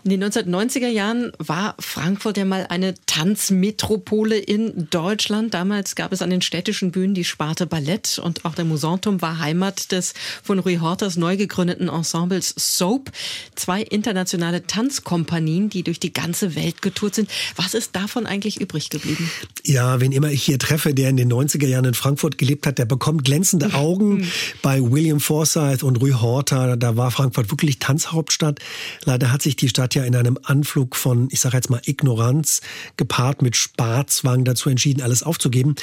In 0.04 0.10
den 0.10 0.24
1990er 0.24 0.88
Jahren 0.88 1.32
war 1.38 1.74
Frankfurt 1.78 2.36
ja 2.36 2.44
mal 2.44 2.66
eine 2.68 2.94
Tanzmetropole 3.06 4.38
in 4.38 4.88
Deutschland. 4.90 5.54
Damals 5.54 5.94
gab 5.96 6.12
es 6.12 6.22
an 6.22 6.30
den 6.30 6.42
städtischen 6.42 6.92
Bühnen 6.92 7.14
die 7.14 7.24
Sparte 7.24 7.66
Ballett 7.66 8.18
und 8.18 8.44
auch 8.44 8.54
der 8.54 8.64
Musantum 8.64 9.22
war 9.22 9.38
Heimat 9.38 9.92
des 9.92 10.14
von 10.42 10.58
Rui 10.58 10.76
Hortas 10.76 11.16
neu 11.26 11.36
gegründeten 11.36 11.88
Ensembles 11.88 12.54
Soap. 12.56 13.10
Zwei 13.56 13.82
internationale 13.82 14.64
Tanzkompanien, 14.64 15.68
die 15.68 15.82
durch 15.82 15.98
die 15.98 16.12
ganze 16.12 16.54
Welt 16.54 16.82
getourt 16.82 17.16
sind. 17.16 17.28
Was 17.56 17.74
ist 17.74 17.96
davon 17.96 18.26
eigentlich 18.26 18.60
übrig 18.60 18.90
geblieben? 18.90 19.28
Ja, 19.64 20.00
wen 20.00 20.12
immer 20.12 20.30
ich 20.30 20.44
hier 20.44 20.60
treffe, 20.60 20.94
der 20.94 21.10
in 21.10 21.16
den 21.16 21.32
90er 21.32 21.66
Jahren 21.66 21.86
in 21.86 21.94
Frankfurt 21.94 22.38
gelebt 22.38 22.64
hat, 22.64 22.78
der 22.78 22.84
bekommt 22.84 23.24
glänzende 23.24 23.74
Augen. 23.74 24.30
Bei 24.62 24.80
William 24.80 25.18
Forsyth 25.18 25.82
und 25.82 25.96
Rui 25.96 26.12
Horta, 26.12 26.76
da 26.76 26.96
war 26.96 27.10
Frankfurt 27.10 27.50
wirklich 27.50 27.80
Tanzhauptstadt. 27.80 28.60
Leider 29.04 29.32
hat 29.32 29.42
sich 29.42 29.56
die 29.56 29.68
Stadt 29.68 29.96
ja 29.96 30.04
in 30.04 30.14
einem 30.14 30.38
Anflug 30.44 30.94
von, 30.94 31.26
ich 31.32 31.40
sage 31.40 31.56
jetzt 31.56 31.70
mal, 31.70 31.82
Ignoranz 31.86 32.60
gepaart 32.96 33.42
mit 33.42 33.56
Sparzwang 33.56 34.44
dazu 34.44 34.70
entschieden, 34.70 35.02
alles 35.02 35.24
aufzugeben. 35.24 35.74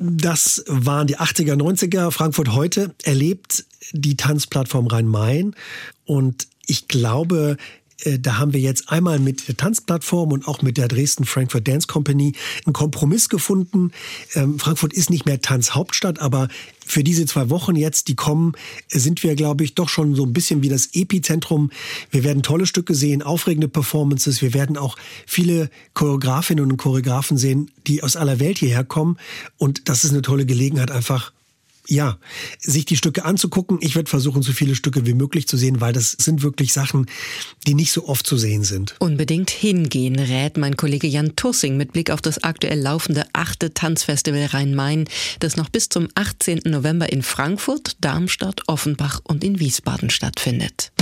Das 0.00 0.64
waren 0.66 1.06
die 1.06 1.18
80er, 1.18 1.54
90er. 1.54 2.10
Frankfurt 2.10 2.52
heute 2.52 2.96
erlebt 3.04 3.64
die 3.92 4.16
Tanzplattform 4.16 4.86
Rhein-Main. 4.86 5.54
Und 6.04 6.46
ich 6.66 6.88
glaube, 6.88 7.56
äh, 8.04 8.18
da 8.18 8.38
haben 8.38 8.52
wir 8.52 8.60
jetzt 8.60 8.90
einmal 8.90 9.18
mit 9.18 9.48
der 9.48 9.56
Tanzplattform 9.56 10.32
und 10.32 10.48
auch 10.48 10.62
mit 10.62 10.76
der 10.76 10.88
Dresden 10.88 11.24
Frankfurt 11.24 11.66
Dance 11.66 11.86
Company 11.86 12.34
einen 12.64 12.72
Kompromiss 12.72 13.28
gefunden. 13.28 13.92
Ähm, 14.34 14.58
Frankfurt 14.58 14.92
ist 14.92 15.10
nicht 15.10 15.26
mehr 15.26 15.40
Tanzhauptstadt, 15.40 16.20
aber 16.20 16.48
für 16.84 17.04
diese 17.04 17.26
zwei 17.26 17.50
Wochen 17.50 17.76
jetzt, 17.76 18.08
die 18.08 18.16
kommen, 18.16 18.52
sind 18.88 19.22
wir, 19.22 19.34
glaube 19.34 19.64
ich, 19.64 19.74
doch 19.74 19.88
schon 19.88 20.14
so 20.14 20.24
ein 20.24 20.32
bisschen 20.32 20.62
wie 20.62 20.68
das 20.68 20.90
Epizentrum. 20.94 21.70
Wir 22.10 22.24
werden 22.24 22.42
tolle 22.42 22.66
Stücke 22.66 22.94
sehen, 22.94 23.22
aufregende 23.22 23.68
Performances. 23.68 24.42
Wir 24.42 24.54
werden 24.54 24.76
auch 24.76 24.96
viele 25.26 25.70
Choreografinnen 25.94 26.70
und 26.70 26.76
Choreografen 26.76 27.36
sehen, 27.36 27.70
die 27.86 28.02
aus 28.02 28.16
aller 28.16 28.40
Welt 28.40 28.58
hierher 28.58 28.84
kommen. 28.84 29.16
Und 29.58 29.88
das 29.88 30.04
ist 30.04 30.10
eine 30.10 30.22
tolle 30.22 30.46
Gelegenheit, 30.46 30.90
einfach 30.90 31.32
ja, 31.88 32.18
sich 32.58 32.84
die 32.84 32.96
Stücke 32.96 33.24
anzugucken. 33.24 33.78
Ich 33.80 33.94
werde 33.94 34.08
versuchen, 34.08 34.42
so 34.42 34.52
viele 34.52 34.74
Stücke 34.74 35.06
wie 35.06 35.14
möglich 35.14 35.48
zu 35.48 35.56
sehen, 35.56 35.80
weil 35.80 35.92
das 35.92 36.12
sind 36.12 36.42
wirklich 36.42 36.72
Sachen, 36.72 37.06
die 37.66 37.74
nicht 37.74 37.92
so 37.92 38.06
oft 38.06 38.26
zu 38.26 38.36
sehen 38.36 38.64
sind. 38.64 38.94
Unbedingt 38.98 39.50
hingehen, 39.50 40.18
rät 40.18 40.56
mein 40.56 40.76
Kollege 40.76 41.06
Jan 41.06 41.34
Tussing 41.36 41.76
mit 41.76 41.92
Blick 41.92 42.10
auf 42.10 42.20
das 42.20 42.42
aktuell 42.44 42.80
laufende 42.80 43.24
achte 43.32 43.74
Tanzfestival 43.74 44.46
Rhein-Main, 44.46 45.06
das 45.40 45.56
noch 45.56 45.68
bis 45.68 45.88
zum 45.88 46.08
18. 46.14 46.62
November 46.66 47.12
in 47.12 47.22
Frankfurt, 47.22 47.96
Darmstadt, 48.00 48.62
Offenbach 48.68 49.20
und 49.24 49.42
in 49.42 49.58
Wiesbaden 49.58 50.10
stattfindet. 50.10 50.92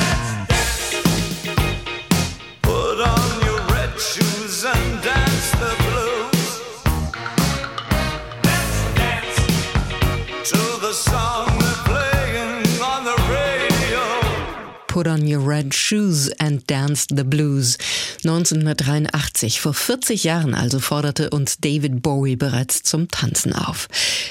Put 14.90 15.06
on 15.06 15.24
Your 15.24 15.46
Red 15.46 15.72
Shoes 15.72 16.32
and 16.40 16.68
Dance 16.68 17.06
the 17.14 17.22
Blues. 17.22 17.78
1983, 18.24 19.60
vor 19.60 19.72
40 19.72 20.24
Jahren 20.24 20.52
also, 20.52 20.80
forderte 20.80 21.30
uns 21.30 21.58
David 21.58 22.02
Bowie 22.02 22.34
bereits 22.34 22.82
zum 22.82 23.06
Tanzen 23.06 23.52
auf. 23.52 23.86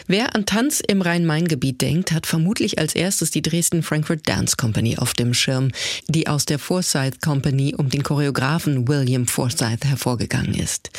Wer 0.07 0.35
an 0.35 0.45
Tanz 0.45 0.81
im 0.85 1.01
Rhein-Main-Gebiet 1.01 1.79
denkt, 1.79 2.11
hat 2.11 2.27
vermutlich 2.27 2.77
als 2.77 2.93
erstes 2.93 3.31
die 3.31 3.41
Dresden 3.41 3.83
Frankfurt 3.83 4.27
Dance 4.27 4.57
Company 4.57 4.97
auf 4.97 5.13
dem 5.13 5.33
Schirm, 5.33 5.71
die 6.09 6.27
aus 6.27 6.43
der 6.43 6.59
Forsyth 6.59 7.21
Company 7.21 7.73
um 7.77 7.89
den 7.89 8.03
Choreografen 8.03 8.85
William 8.89 9.27
Forsyth 9.27 9.85
hervorgegangen 9.85 10.55
ist. 10.55 10.89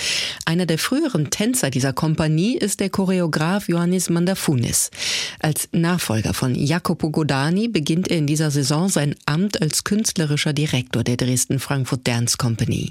Einer 0.47 0.65
der 0.65 0.79
früheren 0.79 1.29
Tänzer 1.29 1.69
dieser 1.69 1.93
Kompanie 1.93 2.57
ist 2.57 2.81
der 2.81 2.89
Choreograf 2.89 3.69
Johannes 3.69 4.09
Mandafunis. 4.09 4.91
Als 5.39 5.69
Nachfolger 5.73 6.33
von 6.33 6.55
Jacopo 6.55 7.11
Godani 7.11 7.69
beginnt 7.69 8.09
er 8.09 8.17
in 8.17 8.27
dieser 8.27 8.51
Saison 8.51 8.89
sein 8.89 9.15
Amt 9.27 9.50
als 9.59 9.85
künstlerischer 9.85 10.53
Direktor 10.53 11.03
der 11.03 11.17
Dresden 11.17 11.59
Frankfurt 11.59 12.07
Dance 12.07 12.37
Company. 12.37 12.91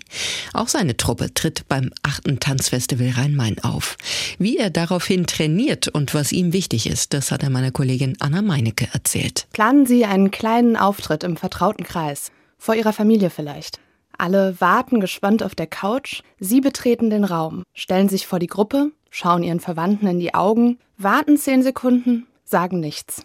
Auch 0.53 0.67
seine 0.67 0.97
Truppe 0.97 1.31
tritt 1.33 1.67
beim 1.67 1.91
achten 2.01 2.39
Tanzfestival 2.39 3.11
Rhein-Main 3.11 3.63
auf. 3.63 3.97
Wie 4.39 4.57
er 4.57 4.71
daraufhin 4.71 5.27
trainiert 5.27 5.87
und 5.87 6.13
was 6.13 6.31
ihm 6.31 6.53
wichtig 6.53 6.89
ist, 6.89 7.13
das 7.13 7.31
hat 7.31 7.43
er 7.43 7.49
meiner 7.49 7.71
Kollegin 7.71 8.17
Anna 8.19 8.41
Meinecke 8.41 8.87
erzählt. 8.93 9.47
Planen 9.53 9.85
Sie 9.85 10.05
einen 10.05 10.31
kleinen 10.31 10.75
Auftritt 10.75 11.23
im 11.23 11.37
vertrauten 11.37 11.85
Kreis. 11.85 12.31
Vor 12.57 12.75
Ihrer 12.75 12.93
Familie 12.93 13.29
vielleicht. 13.29 13.79
Alle 14.17 14.59
warten 14.59 14.99
gespannt 14.99 15.43
auf 15.43 15.55
der 15.55 15.67
Couch. 15.67 16.23
Sie 16.39 16.59
betreten 16.59 17.09
den 17.09 17.23
Raum, 17.23 17.63
stellen 17.73 18.09
sich 18.09 18.27
vor 18.27 18.39
die 18.39 18.47
Gruppe, 18.47 18.91
schauen 19.09 19.43
ihren 19.43 19.61
Verwandten 19.61 20.07
in 20.07 20.19
die 20.19 20.33
Augen, 20.33 20.77
warten 20.97 21.37
zehn 21.37 21.63
Sekunden, 21.63 22.27
sagen 22.43 22.79
nichts. 22.81 23.23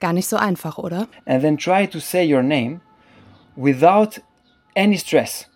Gar 0.00 0.12
nicht 0.12 0.28
so 0.28 0.36
einfach, 0.36 0.78
oder? 0.78 1.08
And 1.24 1.42
then 1.42 1.56
try 1.56 1.86
to 1.86 1.98
say 1.98 2.32
your 2.32 2.42
name 2.42 2.80
without 3.56 4.20
any 4.74 4.98
stress. 4.98 5.48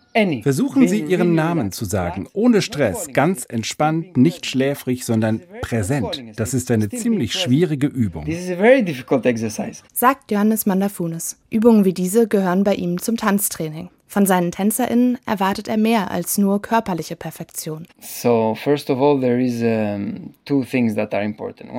Versuchen 0.43 0.89
Sie 0.89 0.99
Ihren 0.99 1.35
Namen 1.35 1.71
zu 1.71 1.85
sagen, 1.85 2.27
ohne 2.33 2.61
Stress, 2.61 3.07
ganz 3.13 3.45
entspannt, 3.45 4.17
nicht 4.17 4.45
schläfrig, 4.45 5.05
sondern 5.05 5.41
präsent. 5.61 6.21
Das 6.35 6.53
ist 6.53 6.69
eine 6.69 6.89
ziemlich 6.89 7.33
schwierige 7.33 7.87
Übung. 7.87 8.25
Sagt 9.93 10.31
Johannes 10.31 10.65
Mandafunes. 10.65 11.37
Übungen 11.49 11.85
wie 11.85 11.93
diese 11.93 12.27
gehören 12.27 12.65
bei 12.65 12.75
ihm 12.75 13.01
zum 13.01 13.15
Tanztraining. 13.15 13.89
Von 14.11 14.25
seinen 14.25 14.51
TänzerInnen 14.51 15.19
erwartet 15.25 15.69
er 15.69 15.77
mehr 15.77 16.11
als 16.11 16.37
nur 16.37 16.61
körperliche 16.61 17.15
Perfektion. 17.15 17.87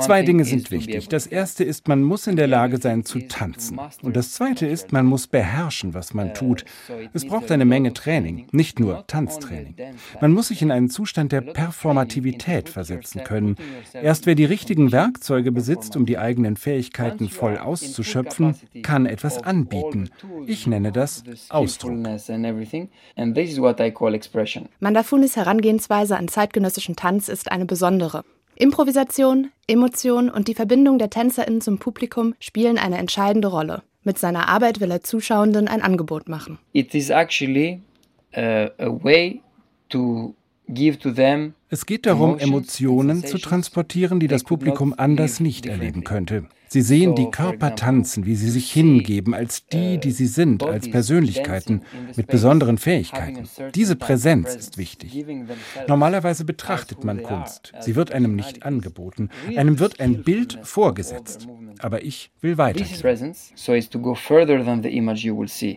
Zwei 0.00 0.22
Dinge 0.22 0.44
sind 0.46 0.70
wichtig. 0.70 1.08
Das 1.10 1.26
erste 1.26 1.62
ist, 1.62 1.88
man 1.88 2.02
muss 2.02 2.26
in 2.26 2.36
der 2.36 2.46
Lage 2.46 2.78
sein 2.80 3.04
zu 3.04 3.18
tanzen. 3.28 3.78
Und 4.00 4.16
das 4.16 4.32
zweite 4.32 4.66
ist, 4.66 4.92
man 4.92 5.04
muss 5.04 5.26
beherrschen, 5.26 5.92
was 5.92 6.14
man 6.14 6.32
tut. 6.32 6.64
Es 7.12 7.26
braucht 7.26 7.52
eine 7.52 7.66
Menge 7.66 7.92
Training, 7.92 8.46
nicht 8.50 8.80
nur 8.80 9.06
Tanztraining. 9.06 9.74
Man 10.22 10.32
muss 10.32 10.48
sich 10.48 10.62
in 10.62 10.70
einen 10.70 10.88
Zustand 10.88 11.32
der 11.32 11.42
Performativität 11.42 12.70
versetzen 12.70 13.24
können. 13.24 13.56
Erst 13.92 14.24
wer 14.24 14.36
die 14.36 14.46
richtigen 14.46 14.90
Werkzeuge 14.90 15.52
besitzt, 15.52 15.98
um 15.98 16.06
die 16.06 16.16
eigenen 16.16 16.56
Fähigkeiten 16.56 17.28
voll 17.28 17.58
auszuschöpfen, 17.58 18.54
kann 18.82 19.04
etwas 19.04 19.42
anbieten. 19.42 20.08
Ich 20.46 20.66
nenne 20.66 20.92
das 20.92 21.24
Ausdruck 21.50 22.21
and 22.30 22.44
everything. 22.44 22.88
And 23.16 23.34
this 23.34 23.50
is 23.50 23.58
what 23.58 23.80
I 23.80 23.90
call 23.90 24.14
expression. 24.14 24.68
Mandafunis 24.80 25.36
Herangehensweise 25.36 26.16
an 26.16 26.28
zeitgenössischen 26.28 26.96
Tanz 26.96 27.28
ist 27.28 27.50
eine 27.50 27.64
besondere. 27.66 28.24
Improvisation, 28.56 29.50
Emotion 29.66 30.28
und 30.28 30.48
die 30.48 30.54
Verbindung 30.54 30.98
der 30.98 31.10
TänzerInnen 31.10 31.60
zum 31.60 31.78
Publikum 31.78 32.34
spielen 32.38 32.78
eine 32.78 32.98
entscheidende 32.98 33.48
Rolle. 33.48 33.82
Mit 34.04 34.18
seiner 34.18 34.48
Arbeit 34.48 34.80
will 34.80 34.90
er 34.90 35.02
Zuschauenden 35.02 35.68
ein 35.68 35.82
Angebot 35.82 36.28
machen. 36.28 36.58
It 36.72 36.94
is 36.94 37.10
actually 37.10 37.80
uh, 38.36 38.68
a 38.78 38.90
way 39.02 39.40
to 39.88 40.34
give 40.68 40.98
to 40.98 41.10
them 41.10 41.54
es 41.72 41.86
geht 41.86 42.04
darum, 42.04 42.38
Emotionen 42.38 43.24
zu 43.24 43.38
transportieren, 43.38 44.20
die 44.20 44.28
das 44.28 44.44
Publikum 44.44 44.94
anders 44.94 45.40
nicht 45.40 45.64
erleben 45.64 46.04
könnte. 46.04 46.44
Sie 46.72 46.80
sehen 46.80 47.14
die 47.14 47.30
Körper 47.30 47.74
tanzen, 47.74 48.24
wie 48.24 48.34
sie 48.34 48.48
sich 48.48 48.72
hingeben, 48.72 49.34
als 49.34 49.66
die, 49.66 49.98
die 49.98 50.10
sie 50.10 50.26
sind, 50.26 50.62
als 50.62 50.90
Persönlichkeiten 50.90 51.82
mit 52.16 52.28
besonderen 52.28 52.78
Fähigkeiten. 52.78 53.46
Diese 53.74 53.94
Präsenz 53.94 54.54
ist 54.54 54.78
wichtig. 54.78 55.22
Normalerweise 55.86 56.46
betrachtet 56.46 57.04
man 57.04 57.22
Kunst. 57.22 57.74
Sie 57.80 57.94
wird 57.94 58.12
einem 58.12 58.34
nicht 58.34 58.62
angeboten. 58.62 59.28
Einem 59.54 59.80
wird 59.80 60.00
ein 60.00 60.22
Bild 60.22 60.60
vorgesetzt. 60.62 61.46
Aber 61.80 62.04
ich 62.04 62.30
will 62.40 62.56
weiter. 62.56 62.86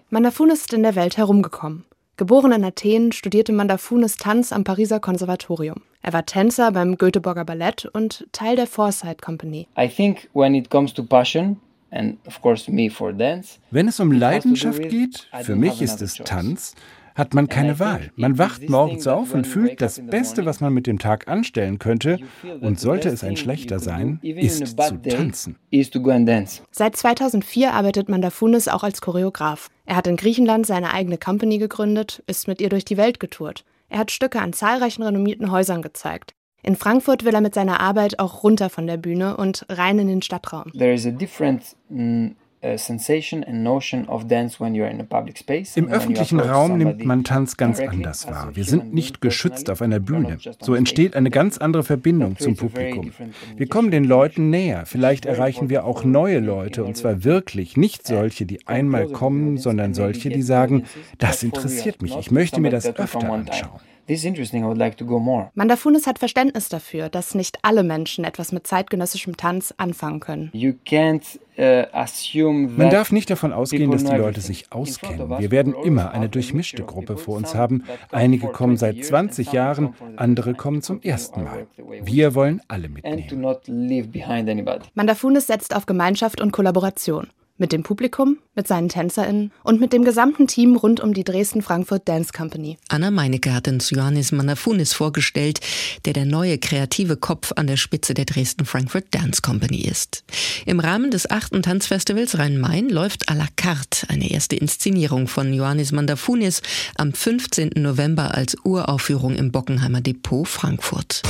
Manafun 0.10 0.49
ist 0.49 0.73
in 0.73 0.84
der 0.84 0.95
Welt 0.95 1.17
herumgekommen. 1.17 1.84
Geboren 2.15 2.53
in 2.53 2.63
Athen 2.63 3.12
studierte 3.12 3.51
Mandafunes 3.51 4.15
Tanz 4.15 4.53
am 4.53 4.63
Pariser 4.63 5.01
Konservatorium. 5.01 5.81
Er 6.05 6.13
war 6.13 6.23
Tänzer 6.23 6.71
beim 6.71 6.99
Göteborger 6.99 7.45
Ballett 7.45 7.85
und 7.91 8.27
Teil 8.31 8.55
der 8.55 8.67
Foresight 8.67 9.23
Company. 9.23 9.67
I 9.75 9.87
think 9.87 10.29
when 10.33 10.53
it 10.53 10.69
comes 10.69 10.93
to 10.93 11.01
passion, 11.01 11.59
and 11.89 12.19
of 12.27 12.39
course 12.43 12.69
me 12.69 12.91
for 12.91 13.11
dance, 13.11 13.57
Wenn 13.71 13.87
es 13.87 13.99
um 13.99 14.11
Leidenschaft 14.11 14.87
geht, 14.87 15.27
für 15.41 15.55
mich 15.55 15.81
ist 15.81 16.03
es 16.03 16.13
Tanz, 16.13 16.75
hat 17.15 17.33
man 17.33 17.47
keine 17.47 17.79
Wahl. 17.79 18.11
Man 18.17 18.37
wacht 18.37 18.69
morgens 18.69 19.07
auf 19.07 19.33
und 19.33 19.47
fühlt, 19.47 19.81
das 19.81 19.99
Beste, 19.99 20.45
was 20.45 20.61
man 20.61 20.75
mit 20.75 20.85
dem 20.85 20.99
Tag 20.99 21.27
anstellen 21.27 21.79
könnte, 21.79 22.19
und 22.61 22.79
sollte 22.79 23.09
es 23.09 23.23
ein 23.23 23.35
schlechter 23.35 23.79
sein, 23.79 24.19
ist 24.21 24.77
zu 24.77 25.01
tanzen. 25.01 25.55
Seit 26.69 26.95
2004 26.97 27.73
arbeitet 27.73 28.09
Mandafunis 28.09 28.67
auch 28.67 28.83
als 28.83 29.01
Choreograf. 29.01 29.71
Er 29.87 29.95
hat 29.95 30.05
in 30.05 30.17
Griechenland 30.17 30.67
seine 30.67 30.93
eigene 30.93 31.17
Company 31.17 31.57
gegründet, 31.57 32.21
ist 32.27 32.47
mit 32.47 32.61
ihr 32.61 32.69
durch 32.69 32.85
die 32.85 32.97
Welt 32.97 33.19
getourt. 33.19 33.65
Er 33.89 34.00
hat 34.00 34.12
Stücke 34.12 34.41
an 34.41 34.54
zahlreichen 34.54 35.04
renommierten 35.04 35.52
Häusern 35.52 35.82
gezeigt. 35.82 36.34
In 36.63 36.76
Frankfurt 36.76 37.24
will 37.24 37.34
er 37.36 37.41
mit 37.41 37.54
seiner 37.54 37.80
Arbeit 37.80 38.17
auch 38.17 38.43
runter 38.43 38.69
von 38.69 38.88
der 38.88 38.98
Bühne 38.98 39.38
und 39.38 39.65
rein 39.69 40.00
in 40.00 40.08
den 40.08 40.21
Stadtraum. 40.24 40.71
There 40.71 40.93
is 40.93 41.06
a 41.06 41.12
different 41.12 41.76
mm, 41.89 42.30
im 45.75 45.88
öffentlichen 45.88 46.39
Raum 46.39 46.78
nimmt 46.78 47.06
man 47.06 47.23
Tanz 47.23 47.58
ganz 47.58 47.80
anders 47.80 48.28
wahr. 48.28 48.51
Wir 48.54 48.63
sind 48.63 48.93
nicht 48.93 49.21
geschützt 49.21 49.69
auf 49.69 49.82
einer 49.82 49.99
Bühne. 49.99 50.38
So 50.60 50.73
entsteht 50.73 51.15
eine 51.15 51.30
ganz 51.30 51.58
andere 51.58 51.84
Verbindung 51.84 52.38
zum 52.38 52.56
Publikum. 52.56 53.12
Wir 53.56 53.67
kommen 53.67 53.91
den 53.91 54.04
Leuten 54.04 54.49
näher. 54.49 54.86
Vielleicht 54.86 55.25
erreichen 55.25 55.69
wir 55.69 55.86
auch 55.86 56.04
neue 56.04 56.39
Leute, 56.39 56.84
und 56.84 56.97
zwar 56.97 57.23
wirklich 57.23 57.78
nicht 57.78 58.06
solche, 58.08 58.45
die 58.45 58.67
einmal 58.67 59.08
kommen, 59.08 59.58
sondern 59.58 59.93
solche, 59.93 60.30
die 60.30 60.41
sagen, 60.41 60.84
das 61.17 61.43
interessiert 61.43 62.01
mich, 62.01 62.15
ich 62.17 62.32
möchte 62.32 62.60
mir 62.62 62.71
das 62.71 62.86
öfter 62.86 63.32
anschauen. 63.32 63.80
This 64.07 64.19
is 64.19 64.25
interesting, 64.25 64.63
I 64.63 64.67
would 64.67 64.77
like 64.77 64.97
to 64.97 65.05
go 65.05 65.19
more. 65.19 65.49
Mandafunis 65.55 66.05
hat 66.05 66.19
Verständnis 66.19 66.69
dafür, 66.69 67.09
dass 67.09 67.33
nicht 67.33 67.57
alle 67.63 67.83
Menschen 67.83 68.23
etwas 68.23 68.51
mit 68.51 68.67
zeitgenössischem 68.67 69.35
Tanz 69.35 69.73
anfangen 69.77 70.19
können. 70.19 70.51
You 70.53 70.73
can't 70.85 71.23
uh, 71.57 71.87
assume 71.91 72.67
that 72.67 72.77
Man 72.77 72.89
darf 72.91 73.11
nicht 73.11 73.31
davon 73.31 73.51
ausgehen, 73.51 73.89
dass 73.89 74.03
die 74.03 74.15
Leute 74.15 74.41
sich 74.41 74.71
auskennen. 74.71 75.27
Wir 75.39 75.49
werden 75.49 75.73
immer 75.83 76.11
eine 76.11 76.29
durchmischte 76.29 76.83
Gruppe 76.83 77.17
vor 77.17 77.37
uns 77.37 77.55
haben. 77.55 77.83
Einige 78.11 78.47
kommen 78.49 78.77
seit 78.77 79.03
20 79.03 79.51
Jahren, 79.53 79.95
andere 80.17 80.53
kommen 80.53 80.83
zum 80.83 81.01
ersten 81.01 81.43
Mal. 81.43 81.65
Wir 82.03 82.35
wollen 82.35 82.61
alle 82.67 82.89
mitnehmen. 82.89 83.57
Mandafunis 84.93 85.47
setzt 85.47 85.75
auf 85.75 85.87
Gemeinschaft 85.87 86.41
und 86.41 86.51
Kollaboration. 86.51 87.27
Mit 87.57 87.71
dem 87.71 87.83
Publikum, 87.83 88.39
mit 88.53 88.67
seinen 88.67 88.89
TänzerInnen 88.89 89.53
und 89.63 89.79
mit 89.79 89.93
dem 89.93 90.03
gesamten 90.03 90.45
Team 90.45 90.75
rund 90.75 90.99
um 90.99 91.13
die 91.13 91.23
Dresden-Frankfurt 91.23 92.05
Dance 92.05 92.33
Company. 92.35 92.77
Anna 92.89 93.11
Meinecke 93.11 93.53
hat 93.53 93.69
uns 93.69 93.91
Johannes 93.91 94.33
Manafunis 94.33 94.91
vorgestellt, 94.91 95.61
der 96.03 96.11
der 96.11 96.25
neue 96.25 96.57
kreative 96.57 97.15
Kopf 97.15 97.53
an 97.55 97.67
der 97.67 97.77
Spitze 97.77 98.13
der 98.13 98.25
Dresden-Frankfurt 98.25 99.05
Dance 99.11 99.41
Company 99.41 99.87
ist. 99.89 100.25
Im 100.65 100.81
Rahmen 100.81 101.11
des 101.11 101.31
achten 101.31 101.63
Tanzfestivals 101.63 102.37
Rhein-Main 102.37 102.89
läuft 102.89 103.29
à 103.29 103.35
la 103.35 103.47
carte 103.55 104.09
eine 104.09 104.29
erste 104.29 104.57
Inszenierung 104.57 105.29
von 105.29 105.53
Johannes 105.53 105.93
Mandafunis 105.93 106.61
am 106.97 107.13
15. 107.13 107.71
November 107.77 108.35
als 108.35 108.57
Uraufführung 108.65 109.33
im 109.35 109.53
Bockenheimer 109.53 110.01
Depot 110.01 110.45
Frankfurt. 110.45 111.21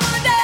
Wanna 0.00 0.39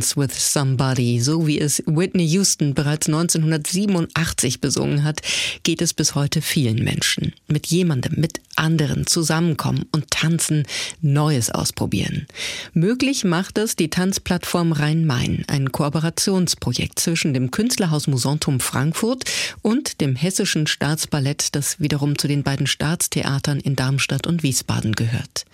Dance 0.00 0.16
with 0.16 0.32
Somebody, 0.32 1.20
so 1.20 1.46
wie 1.46 1.58
es 1.58 1.82
Whitney 1.84 2.26
Houston 2.28 2.72
bereits 2.72 3.06
1987 3.06 4.62
besungen 4.62 5.04
hat, 5.04 5.20
geht 5.62 5.82
es 5.82 5.92
bis 5.92 6.14
heute 6.14 6.40
vielen 6.40 6.82
Menschen. 6.82 7.34
Mit 7.48 7.66
jemandem, 7.66 8.18
mit 8.18 8.40
anderen 8.56 9.06
zusammenkommen 9.06 9.84
und 9.92 10.10
tanzen, 10.10 10.64
Neues 11.02 11.50
ausprobieren. 11.50 12.26
Möglich 12.72 13.24
macht 13.24 13.58
es 13.58 13.76
die 13.76 13.90
Tanzplattform 13.90 14.72
Rhein-Main, 14.72 15.44
ein 15.48 15.70
Kooperationsprojekt 15.72 16.98
zwischen 16.98 17.34
dem 17.34 17.50
Künstlerhaus 17.50 18.06
Musantum 18.06 18.60
Frankfurt 18.60 19.24
und 19.62 20.00
dem 20.00 20.16
Hessischen 20.16 20.66
Staatsballett, 20.66 21.54
das 21.54 21.80
wiederum 21.80 22.16
zu 22.16 22.26
den 22.28 22.42
beiden 22.42 22.66
Staatstheatern 22.66 23.60
in 23.60 23.76
Darmstadt 23.76 24.26
und 24.26 24.42
Wiesbaden 24.42 24.92
gehört. 24.92 25.44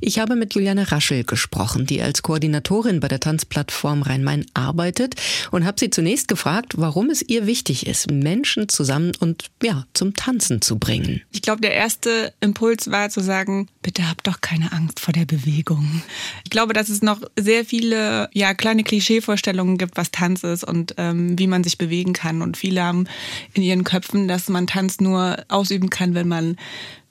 Ich 0.00 0.18
habe 0.18 0.36
mit 0.36 0.54
Juliane 0.54 0.90
Raschel 0.92 1.24
gesprochen, 1.24 1.86
die 1.86 2.02
als 2.02 2.22
Koordinatorin 2.22 3.00
bei 3.00 3.08
der 3.08 3.20
Tanzplattform 3.20 3.95
Rhein-Main 4.02 4.46
arbeitet 4.54 5.14
und 5.50 5.64
habe 5.64 5.78
sie 5.78 5.90
zunächst 5.90 6.28
gefragt, 6.28 6.74
warum 6.76 7.10
es 7.10 7.22
ihr 7.22 7.46
wichtig 7.46 7.86
ist, 7.86 8.10
Menschen 8.10 8.68
zusammen 8.68 9.12
und 9.20 9.46
ja, 9.62 9.86
zum 9.94 10.14
Tanzen 10.14 10.62
zu 10.62 10.78
bringen. 10.78 11.22
Ich 11.32 11.42
glaube, 11.42 11.60
der 11.60 11.74
erste 11.74 12.32
Impuls 12.40 12.90
war 12.90 13.10
zu 13.10 13.20
sagen, 13.20 13.68
bitte 13.82 14.08
habt 14.08 14.26
doch 14.26 14.40
keine 14.40 14.72
Angst 14.72 15.00
vor 15.00 15.12
der 15.12 15.24
Bewegung. 15.24 16.02
Ich 16.44 16.50
glaube, 16.50 16.72
dass 16.72 16.88
es 16.88 17.02
noch 17.02 17.20
sehr 17.38 17.64
viele 17.64 18.28
ja, 18.32 18.54
kleine 18.54 18.84
Klischeevorstellungen 18.84 19.78
gibt, 19.78 19.96
was 19.96 20.10
Tanz 20.10 20.42
ist 20.42 20.64
und 20.64 20.94
ähm, 20.98 21.38
wie 21.38 21.46
man 21.46 21.64
sich 21.64 21.78
bewegen 21.78 22.12
kann. 22.12 22.42
Und 22.42 22.56
viele 22.56 22.82
haben 22.82 23.06
in 23.54 23.62
ihren 23.62 23.84
Köpfen, 23.84 24.28
dass 24.28 24.48
man 24.48 24.66
Tanz 24.66 25.00
nur 25.00 25.36
ausüben 25.48 25.90
kann, 25.90 26.14
wenn 26.14 26.28
man 26.28 26.56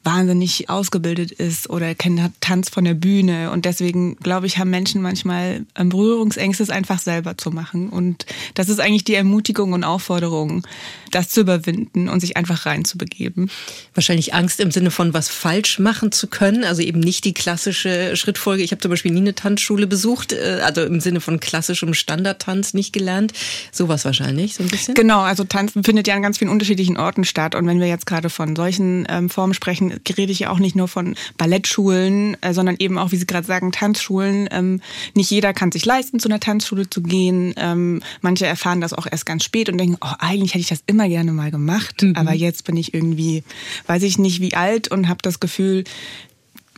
wahnsinnig 0.05 0.69
ausgebildet 0.69 1.31
ist 1.31 1.69
oder 1.69 1.95
kennt 1.95 2.21
Tanz 2.39 2.69
von 2.69 2.85
der 2.85 2.93
Bühne. 2.93 3.51
Und 3.51 3.65
deswegen, 3.65 4.15
glaube 4.17 4.45
ich, 4.45 4.57
haben 4.57 4.69
Menschen 4.69 5.01
manchmal 5.01 5.65
ähm, 5.75 5.89
Berührungsängste, 5.89 6.63
es 6.63 6.69
einfach 6.69 6.99
selber 6.99 7.37
zu 7.37 7.51
machen. 7.51 7.89
Und 7.89 8.25
das 8.53 8.69
ist 8.69 8.79
eigentlich 8.79 9.03
die 9.03 9.15
Ermutigung 9.15 9.73
und 9.73 9.83
Aufforderung, 9.83 10.65
das 11.11 11.29
zu 11.29 11.41
überwinden 11.41 12.07
und 12.07 12.19
sich 12.19 12.37
einfach 12.37 12.65
reinzubegeben. 12.65 13.49
Wahrscheinlich 13.93 14.33
Angst 14.33 14.59
im 14.59 14.71
Sinne 14.71 14.91
von 14.91 15.13
was 15.13 15.29
falsch 15.29 15.79
machen 15.79 16.11
zu 16.11 16.27
können, 16.27 16.63
also 16.63 16.81
eben 16.81 16.99
nicht 16.99 17.25
die 17.25 17.33
klassische 17.33 18.15
Schrittfolge. 18.15 18.63
Ich 18.63 18.71
habe 18.71 18.81
zum 18.81 18.91
Beispiel 18.91 19.11
nie 19.11 19.21
eine 19.21 19.35
Tanzschule 19.35 19.87
besucht, 19.87 20.33
äh, 20.33 20.61
also 20.63 20.83
im 20.83 20.99
Sinne 20.99 21.19
von 21.19 21.39
klassischem 21.39 21.93
Standardtanz 21.93 22.73
nicht 22.73 22.93
gelernt. 22.93 23.33
Sowas 23.71 24.05
wahrscheinlich, 24.05 24.55
so 24.55 24.63
ein 24.63 24.69
bisschen. 24.69 24.93
Genau, 24.93 25.21
also 25.21 25.43
Tanzen 25.43 25.83
findet 25.83 26.07
ja 26.07 26.15
an 26.15 26.21
ganz 26.21 26.37
vielen 26.37 26.51
unterschiedlichen 26.51 26.97
Orten 26.97 27.23
statt. 27.23 27.55
Und 27.55 27.65
wenn 27.65 27.79
wir 27.79 27.87
jetzt 27.87 28.05
gerade 28.05 28.29
von 28.29 28.55
solchen 28.55 29.07
ähm, 29.09 29.29
Formen 29.29 29.53
sprechen, 29.53 29.94
rede 30.17 30.31
ich 30.31 30.39
ja 30.39 30.49
auch 30.49 30.59
nicht 30.59 30.75
nur 30.75 30.87
von 30.87 31.15
Ballettschulen, 31.37 32.37
äh, 32.41 32.53
sondern 32.53 32.75
eben 32.79 32.97
auch, 32.97 33.11
wie 33.11 33.17
Sie 33.17 33.25
gerade 33.25 33.47
sagen, 33.47 33.71
Tanzschulen. 33.71 34.47
Ähm, 34.51 34.81
nicht 35.13 35.31
jeder 35.31 35.53
kann 35.53 35.71
sich 35.71 35.85
leisten, 35.85 36.19
zu 36.19 36.29
einer 36.29 36.39
Tanzschule 36.39 36.89
zu 36.89 37.01
gehen. 37.01 37.53
Ähm, 37.57 38.01
manche 38.21 38.45
erfahren 38.45 38.81
das 38.81 38.93
auch 38.93 39.07
erst 39.09 39.25
ganz 39.25 39.43
spät 39.43 39.69
und 39.69 39.77
denken, 39.77 39.97
oh, 40.01 40.13
eigentlich 40.19 40.53
hätte 40.53 40.61
ich 40.61 40.67
das 40.67 40.83
immer 40.87 41.07
gerne 41.07 41.31
mal 41.31 41.51
gemacht, 41.51 42.01
mhm. 42.01 42.15
aber 42.15 42.33
jetzt 42.33 42.65
bin 42.65 42.77
ich 42.77 42.93
irgendwie, 42.93 43.43
weiß 43.87 44.03
ich 44.03 44.17
nicht 44.17 44.41
wie 44.41 44.53
alt 44.53 44.87
und 44.89 45.07
habe 45.07 45.19
das 45.21 45.39
Gefühl, 45.39 45.83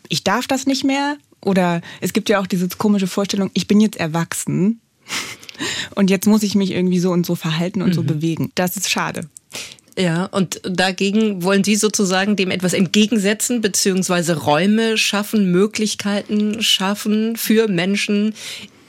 ich 0.10 0.24
darf 0.24 0.48
das 0.48 0.66
nicht 0.66 0.84
mehr. 0.84 1.18
Oder 1.42 1.82
es 2.02 2.14
gibt 2.14 2.30
ja 2.30 2.40
auch 2.42 2.48
diese 2.48 2.68
komische 2.68 3.08
Vorstellung, 3.08 3.52
ich 3.54 3.68
bin 3.68 3.80
jetzt 3.80 3.98
erwachsen 3.98 4.82
und 5.96 6.10
jetzt 6.10 6.26
muss 6.26 6.44
ich 6.44 6.56
mich 6.56 6.72
irgendwie 6.72 7.00
so 7.00 7.12
und 7.12 7.26
so 7.26 7.36
verhalten 7.36 7.82
und 7.82 7.90
mhm. 7.90 7.94
so 7.94 8.04
bewegen. 8.04 8.52
Das 8.56 8.76
ist 8.76 8.90
schade. 8.90 9.30
Ja, 10.00 10.26
und 10.26 10.62
dagegen 10.64 11.42
wollen 11.42 11.64
Sie 11.64 11.76
sozusagen 11.76 12.36
dem 12.36 12.52
etwas 12.52 12.74
entgegensetzen, 12.74 13.62
beziehungsweise 13.62 14.38
Räume 14.38 14.96
schaffen, 14.96 15.52
Möglichkeiten 15.52 16.62
schaffen 16.62 17.36
für 17.36 17.68
Menschen 17.68 18.36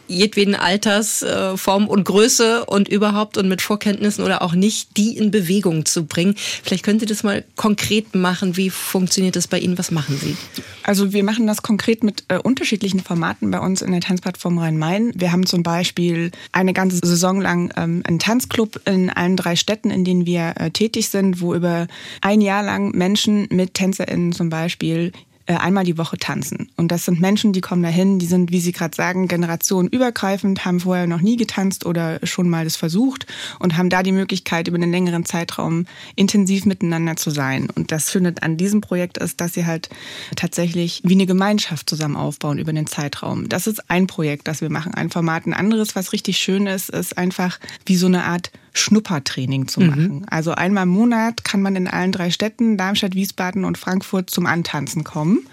jedweden 0.09 0.55
Alters, 0.55 1.23
äh, 1.23 1.57
Form 1.57 1.87
und 1.87 2.05
Größe 2.05 2.65
und 2.65 2.89
überhaupt 2.89 3.37
und 3.37 3.49
mit 3.49 3.63
Vorkenntnissen 3.63 4.25
oder 4.25 4.43
auch 4.43 4.55
nicht, 4.55 4.97
die 4.97 5.17
in 5.17 5.31
Bewegung 5.31 5.85
zu 5.85 6.05
bringen. 6.05 6.35
Vielleicht 6.37 6.85
können 6.85 6.99
Sie 6.99 7.07
das 7.07 7.23
mal 7.23 7.45
konkret 7.57 8.15
machen. 8.15 8.57
Wie 8.57 8.71
funktioniert 8.71 9.37
das 9.37 9.47
bei 9.47 9.59
Ihnen? 9.59 9.79
Was 9.79 9.91
machen 9.91 10.19
Sie? 10.21 10.37
Also 10.83 11.13
wir 11.13 11.23
machen 11.23 11.47
das 11.47 11.63
konkret 11.63 12.03
mit 12.03 12.25
äh, 12.29 12.39
unterschiedlichen 12.39 13.01
Formaten 13.01 13.51
bei 13.51 13.61
uns 13.61 13.83
in 13.83 13.93
der 13.93 14.01
Tanzplattform 14.01 14.59
Rhein-Main. 14.59 15.13
Wir 15.15 15.33
haben 15.33 15.47
zum 15.47 15.63
Beispiel 15.63 16.31
eine 16.53 16.73
ganze 16.73 16.97
Saison 16.97 17.41
lang 17.41 17.73
ähm, 17.77 18.03
einen 18.07 18.19
Tanzclub 18.19 18.81
in 18.87 19.11
allen 19.11 19.37
drei 19.37 19.55
Städten, 19.57 19.91
in 19.91 20.05
denen 20.05 20.27
wir 20.27 20.55
äh, 20.57 20.71
tätig 20.71 21.11
sind, 21.11 21.41
wo 21.41 21.55
über 21.55 21.87
ein 22.23 22.41
Jahr 22.41 22.63
lang 22.63 22.93
Menschen 22.93 23.47
mit 23.51 23.75
TänzerInnen 23.75 24.33
zum 24.33 24.49
Beispiel 24.49 25.13
einmal 25.57 25.85
die 25.85 25.97
Woche 25.97 26.19
tanzen. 26.19 26.71
Und 26.77 26.89
das 26.93 27.05
sind 27.05 27.21
Menschen, 27.21 27.53
die 27.53 27.61
kommen 27.61 27.83
dahin, 27.83 28.19
die 28.19 28.27
sind, 28.27 28.53
wie 28.53 28.61
Sie 28.61 28.73
gerade 28.73 28.95
sagen, 28.95 29.29
generationenübergreifend, 29.29 30.65
haben 30.65 30.81
vorher 30.81 31.07
noch 31.07 31.21
nie 31.21 31.37
getanzt 31.37 31.87
oder 31.87 32.21
schon 32.23 32.49
mal 32.49 32.65
das 32.65 32.77
versucht 32.77 33.27
und 33.59 33.77
haben 33.77 33.91
da 33.91 34.03
die 34.03 34.13
Möglichkeit, 34.13 34.69
über 34.69 34.77
einen 34.77 34.91
längeren 34.91 35.25
Zeitraum 35.25 35.87
intensiv 36.17 36.67
miteinander 36.67 37.17
zu 37.17 37.31
sein. 37.31 37.69
Und 37.75 37.93
das 37.93 38.13
Schöne 38.13 38.35
an 38.41 38.57
diesem 38.57 38.81
Projekt 38.81 39.19
ist, 39.19 39.41
dass 39.41 39.55
sie 39.55 39.65
halt 39.65 39.89
tatsächlich 40.37 41.01
wie 41.05 41.15
eine 41.15 41.27
Gemeinschaft 41.27 41.89
zusammen 41.89 42.17
aufbauen 42.17 42.59
über 42.59 42.73
den 42.73 42.87
Zeitraum. 42.87 43.49
Das 43.49 43.67
ist 43.67 43.91
ein 43.91 44.07
Projekt, 44.07 44.49
das 44.49 44.61
wir 44.61 44.71
machen, 44.71 44.95
ein 44.95 45.11
Format. 45.11 45.47
Ein 45.47 45.55
anderes, 45.55 45.97
was 45.97 46.13
richtig 46.13 46.39
schön 46.39 46.67
ist, 46.67 46.91
ist 46.91 47.17
einfach 47.17 47.59
wie 47.87 47.97
so 47.97 48.07
eine 48.07 48.25
Art 48.25 48.51
Schnuppertraining 48.73 49.69
zu 49.69 49.81
mhm. 49.81 49.87
machen. 49.87 50.15
Mhm. 50.19 50.27
Also 50.31 50.53
einmal 50.53 50.85
im 50.85 50.91
Monat 50.91 51.45
kann 51.45 51.63
man 51.63 51.77
in 51.77 51.89
allen 51.89 52.13
drei 52.13 52.31
Städten, 52.31 52.77
Darmstadt, 52.77 53.15
Wiesbaden 53.15 53.65
und 53.65 53.79
Frankfurt, 53.79 54.31
zum 54.31 54.47
Antanzen 54.47 55.05
kommen 55.05 55.47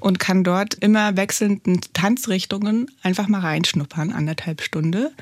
und 0.00 0.18
kann 0.18 0.44
dort 0.44 0.74
immer 0.74 1.16
wechselnden 1.16 1.80
Tanzrichtungen 1.92 2.90
einfach 3.02 3.28
mal 3.28 3.40
reinschnuppern, 3.40 4.12
anderthalb 4.12 4.62
Stunde 4.62 5.12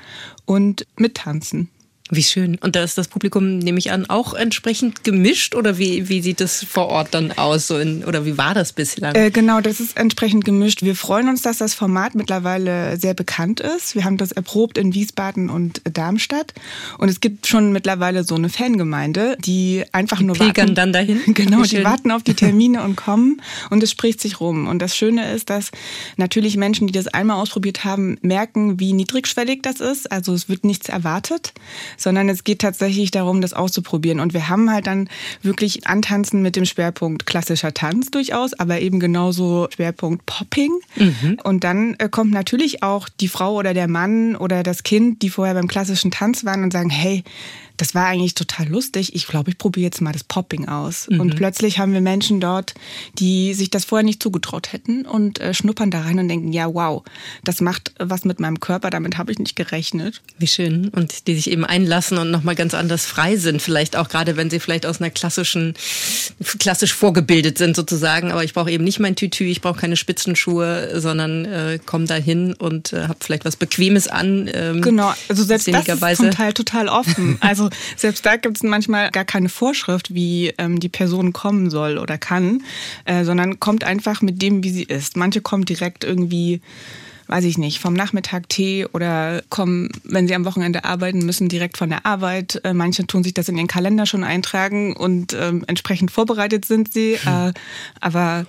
und 0.44 0.86
mittanzen. 0.96 1.68
Wie 2.12 2.24
schön. 2.24 2.58
Und 2.60 2.74
da 2.74 2.82
ist 2.82 2.98
das 2.98 3.06
Publikum, 3.06 3.58
nehme 3.58 3.78
ich 3.78 3.92
an, 3.92 4.06
auch 4.06 4.34
entsprechend 4.34 5.04
gemischt 5.04 5.54
oder 5.54 5.78
wie, 5.78 6.08
wie 6.08 6.20
sieht 6.20 6.40
das 6.40 6.64
vor 6.64 6.88
Ort 6.88 7.14
dann 7.14 7.30
aus? 7.32 7.68
So 7.68 7.78
in, 7.78 8.04
oder 8.04 8.26
wie 8.26 8.36
war 8.36 8.52
das 8.52 8.72
bislang? 8.72 9.14
Äh, 9.14 9.30
genau, 9.30 9.60
das 9.60 9.78
ist 9.78 9.96
entsprechend 9.96 10.44
gemischt. 10.44 10.82
Wir 10.82 10.96
freuen 10.96 11.28
uns, 11.28 11.42
dass 11.42 11.58
das 11.58 11.74
Format 11.74 12.16
mittlerweile 12.16 12.96
sehr 12.96 13.14
bekannt 13.14 13.60
ist. 13.60 13.94
Wir 13.94 14.04
haben 14.04 14.16
das 14.16 14.32
erprobt 14.32 14.76
in 14.76 14.92
Wiesbaden 14.92 15.50
und 15.50 15.82
Darmstadt. 15.84 16.52
Und 16.98 17.08
es 17.08 17.20
gibt 17.20 17.46
schon 17.46 17.70
mittlerweile 17.70 18.24
so 18.24 18.34
eine 18.34 18.48
Fangemeinde, 18.48 19.36
die 19.44 19.84
einfach 19.92 20.18
die 20.18 20.24
nur 20.24 20.34
pilgern 20.34 20.56
warten. 20.56 20.74
dann 20.74 20.92
dahin. 20.92 21.20
Genau, 21.40 21.62
die 21.62 21.84
warten 21.84 22.10
auf 22.10 22.24
die 22.24 22.34
Termine 22.40 22.82
und 22.82 22.96
kommen 22.96 23.40
und 23.70 23.82
es 23.82 23.90
spricht 23.92 24.20
sich 24.20 24.40
rum. 24.40 24.66
Und 24.66 24.80
das 24.80 24.96
Schöne 24.96 25.32
ist, 25.32 25.48
dass 25.48 25.70
natürlich 26.16 26.56
Menschen, 26.56 26.88
die 26.88 26.92
das 26.92 27.06
einmal 27.06 27.40
ausprobiert 27.40 27.84
haben, 27.84 28.18
merken, 28.20 28.80
wie 28.80 28.92
niedrigschwellig 28.92 29.60
das 29.62 29.80
ist. 29.80 30.10
Also 30.10 30.34
es 30.34 30.48
wird 30.48 30.64
nichts 30.64 30.88
erwartet 30.88 31.52
sondern 32.02 32.28
es 32.28 32.44
geht 32.44 32.60
tatsächlich 32.60 33.10
darum, 33.10 33.40
das 33.40 33.52
auszuprobieren. 33.52 34.20
Und 34.20 34.34
wir 34.34 34.48
haben 34.48 34.70
halt 34.70 34.86
dann 34.86 35.08
wirklich 35.42 35.86
Antanzen 35.86 36.42
mit 36.42 36.56
dem 36.56 36.64
Schwerpunkt 36.64 37.26
klassischer 37.26 37.74
Tanz 37.74 38.10
durchaus, 38.10 38.54
aber 38.54 38.80
eben 38.80 39.00
genauso 39.00 39.68
Schwerpunkt 39.74 40.26
Popping. 40.26 40.72
Mhm. 40.96 41.38
Und 41.44 41.64
dann 41.64 41.94
äh, 41.98 42.08
kommt 42.08 42.32
natürlich 42.32 42.82
auch 42.82 43.08
die 43.08 43.28
Frau 43.28 43.54
oder 43.54 43.74
der 43.74 43.88
Mann 43.88 44.36
oder 44.36 44.62
das 44.62 44.82
Kind, 44.82 45.22
die 45.22 45.30
vorher 45.30 45.54
beim 45.54 45.68
klassischen 45.68 46.10
Tanz 46.10 46.44
waren 46.44 46.62
und 46.62 46.72
sagen, 46.72 46.90
hey, 46.90 47.24
das 47.80 47.94
war 47.94 48.06
eigentlich 48.06 48.34
total 48.34 48.68
lustig. 48.68 49.14
Ich 49.14 49.26
glaube, 49.26 49.50
ich 49.50 49.56
probiere 49.56 49.84
jetzt 49.84 50.02
mal 50.02 50.12
das 50.12 50.22
Popping 50.22 50.68
aus. 50.68 51.08
Mhm. 51.08 51.20
Und 51.20 51.36
plötzlich 51.36 51.78
haben 51.78 51.94
wir 51.94 52.02
Menschen 52.02 52.38
dort, 52.38 52.74
die 53.18 53.54
sich 53.54 53.70
das 53.70 53.86
vorher 53.86 54.04
nicht 54.04 54.22
zugetraut 54.22 54.74
hätten 54.74 55.06
und 55.06 55.40
äh, 55.40 55.54
schnuppern 55.54 55.90
da 55.90 56.02
rein 56.02 56.18
und 56.18 56.28
denken, 56.28 56.52
ja, 56.52 56.72
wow, 56.74 57.02
das 57.42 57.62
macht 57.62 57.94
was 57.98 58.26
mit 58.26 58.38
meinem 58.38 58.60
Körper, 58.60 58.90
damit 58.90 59.16
habe 59.16 59.32
ich 59.32 59.38
nicht 59.38 59.56
gerechnet. 59.56 60.20
Wie 60.38 60.46
schön. 60.46 60.88
Und 60.88 61.26
die 61.26 61.34
sich 61.34 61.50
eben 61.50 61.64
einlassen 61.64 62.18
und 62.18 62.30
nochmal 62.30 62.54
ganz 62.54 62.74
anders 62.74 63.06
frei 63.06 63.36
sind. 63.36 63.62
Vielleicht 63.62 63.96
auch 63.96 64.10
gerade, 64.10 64.36
wenn 64.36 64.50
sie 64.50 64.60
vielleicht 64.60 64.84
aus 64.84 65.00
einer 65.00 65.08
klassischen, 65.08 65.72
klassisch 66.58 66.92
vorgebildet 66.92 67.56
sind 67.56 67.76
sozusagen. 67.76 68.30
Aber 68.30 68.44
ich 68.44 68.52
brauche 68.52 68.70
eben 68.70 68.84
nicht 68.84 69.00
mein 69.00 69.16
Tütü, 69.16 69.44
ich 69.44 69.62
brauche 69.62 69.80
keine 69.80 69.96
Spitzenschuhe, 69.96 71.00
sondern 71.00 71.46
äh, 71.46 71.78
komme 71.86 72.04
da 72.04 72.16
hin 72.16 72.52
und 72.52 72.92
äh, 72.92 73.08
habe 73.08 73.20
vielleicht 73.20 73.46
was 73.46 73.56
Bequemes 73.56 74.06
an. 74.06 74.50
Ähm, 74.52 74.82
genau, 74.82 75.14
also 75.30 75.44
selbst 75.44 75.66
das 75.66 75.88
ist 75.88 76.16
zum 76.18 76.30
Teil 76.30 76.52
total 76.52 76.88
offen. 76.88 77.38
Also 77.50 77.69
selbst 77.96 78.24
da 78.26 78.36
gibt 78.36 78.56
es 78.56 78.62
manchmal 78.62 79.10
gar 79.10 79.24
keine 79.24 79.48
Vorschrift, 79.48 80.14
wie 80.14 80.52
ähm, 80.58 80.80
die 80.80 80.88
Person 80.88 81.32
kommen 81.32 81.70
soll 81.70 81.98
oder 81.98 82.18
kann, 82.18 82.62
äh, 83.04 83.24
sondern 83.24 83.60
kommt 83.60 83.84
einfach 83.84 84.22
mit 84.22 84.42
dem, 84.42 84.62
wie 84.64 84.70
sie 84.70 84.84
ist. 84.84 85.16
Manche 85.16 85.40
kommen 85.40 85.64
direkt 85.64 86.04
irgendwie 86.04 86.60
weiß 87.30 87.44
ich 87.44 87.58
nicht, 87.58 87.78
vom 87.78 87.94
Nachmittag 87.94 88.48
Tee 88.48 88.86
oder 88.92 89.42
kommen, 89.50 89.90
wenn 90.02 90.26
sie 90.26 90.34
am 90.34 90.44
Wochenende 90.44 90.84
arbeiten 90.84 91.24
müssen, 91.24 91.48
direkt 91.48 91.78
von 91.78 91.88
der 91.88 92.04
Arbeit. 92.04 92.60
Äh, 92.64 92.74
manche 92.74 93.06
tun 93.06 93.22
sich 93.22 93.34
das 93.34 93.48
in 93.48 93.56
ihren 93.56 93.68
Kalender 93.68 94.04
schon 94.04 94.24
eintragen 94.24 94.96
und 94.96 95.32
ähm, 95.34 95.62
entsprechend 95.68 96.10
vorbereitet 96.10 96.64
sind 96.64 96.92
sie. 96.92 97.12
Äh, 97.12 97.52
aber 98.00 98.46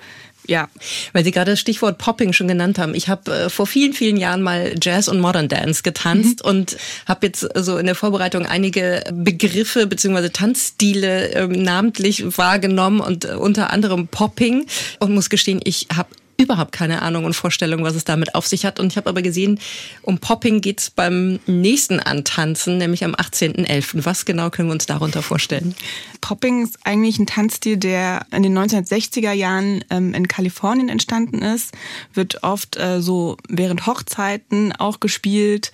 ja. 0.48 0.70
Weil 1.14 1.24
Sie 1.24 1.32
gerade 1.32 1.52
das 1.52 1.60
Stichwort 1.60 1.98
Popping 1.98 2.34
schon 2.34 2.48
genannt 2.48 2.80
haben. 2.80 2.96
Ich 2.96 3.10
habe 3.10 3.32
äh, 3.32 3.50
vor 3.50 3.68
vielen, 3.68 3.94
vielen 3.94 4.18
Jahren 4.18 4.42
mal 4.42 4.76
Jazz 4.82 5.08
und 5.08 5.20
Modern 5.20 5.48
Dance 5.48 5.84
getanzt 5.84 6.44
mhm. 6.44 6.50
und 6.50 6.78
habe 7.08 7.28
jetzt 7.28 7.48
so 7.56 7.78
in 7.78 7.86
der 7.86 7.96
Vorbereitung 7.96 8.46
einige 8.46 9.04
Begriffe 9.14 9.88
bzw. 9.88 10.30
Tanzstile 10.30 11.32
äh, 11.32 11.48
namentlich 11.48 12.38
wahrgenommen 12.38 13.00
und 13.00 13.26
äh, 13.26 13.34
unter 13.34 13.72
anderem 13.72 14.08
Popping 14.08 14.66
und 15.00 15.14
muss 15.14 15.30
gestehen, 15.30 15.62
ich 15.64 15.88
habe 15.96 16.10
überhaupt 16.42 16.72
keine 16.72 17.02
Ahnung 17.02 17.26
und 17.26 17.36
Vorstellung, 17.36 17.84
was 17.84 17.96
es 17.96 18.04
damit 18.04 18.36
auf 18.36 18.48
sich 18.48 18.66
hat. 18.66 18.80
Und 18.80 18.88
ich 18.88 18.98
habe 18.98 19.10
aber 19.10 19.22
gesehen, 19.22 19.60
um 20.02 20.18
Popping 20.18 20.62
geht 20.62 20.80
es 20.80 20.90
beim 20.90 21.40
nächsten 21.46 22.00
Antanzen, 22.00 22.78
nämlich 22.78 23.04
am 23.04 23.16
18.11. 23.16 24.06
Was 24.06 24.26
genau 24.26 24.50
können 24.50 24.70
wir 24.70 24.74
uns 24.74 24.86
darunter 24.86 25.22
vorstellen? 25.22 25.76
Popping 26.22 26.64
ist 26.64 26.78
eigentlich 26.84 27.20
ein 27.20 27.26
Tanzstil, 27.26 27.78
der 27.78 28.26
in 28.32 28.44
den 28.44 28.58
1960er 28.58 29.32
Jahren 29.32 29.84
ähm, 29.90 30.14
in 30.14 30.28
Kalifornien 30.28 30.90
entstanden 30.90 31.42
ist, 31.42 31.72
wird 32.14 32.44
oft 32.44 32.78
äh, 32.78 33.02
so 33.02 33.38
während 33.50 33.86
Hochzeiten 33.86 34.74
auch 34.74 35.00
gespielt, 35.00 35.72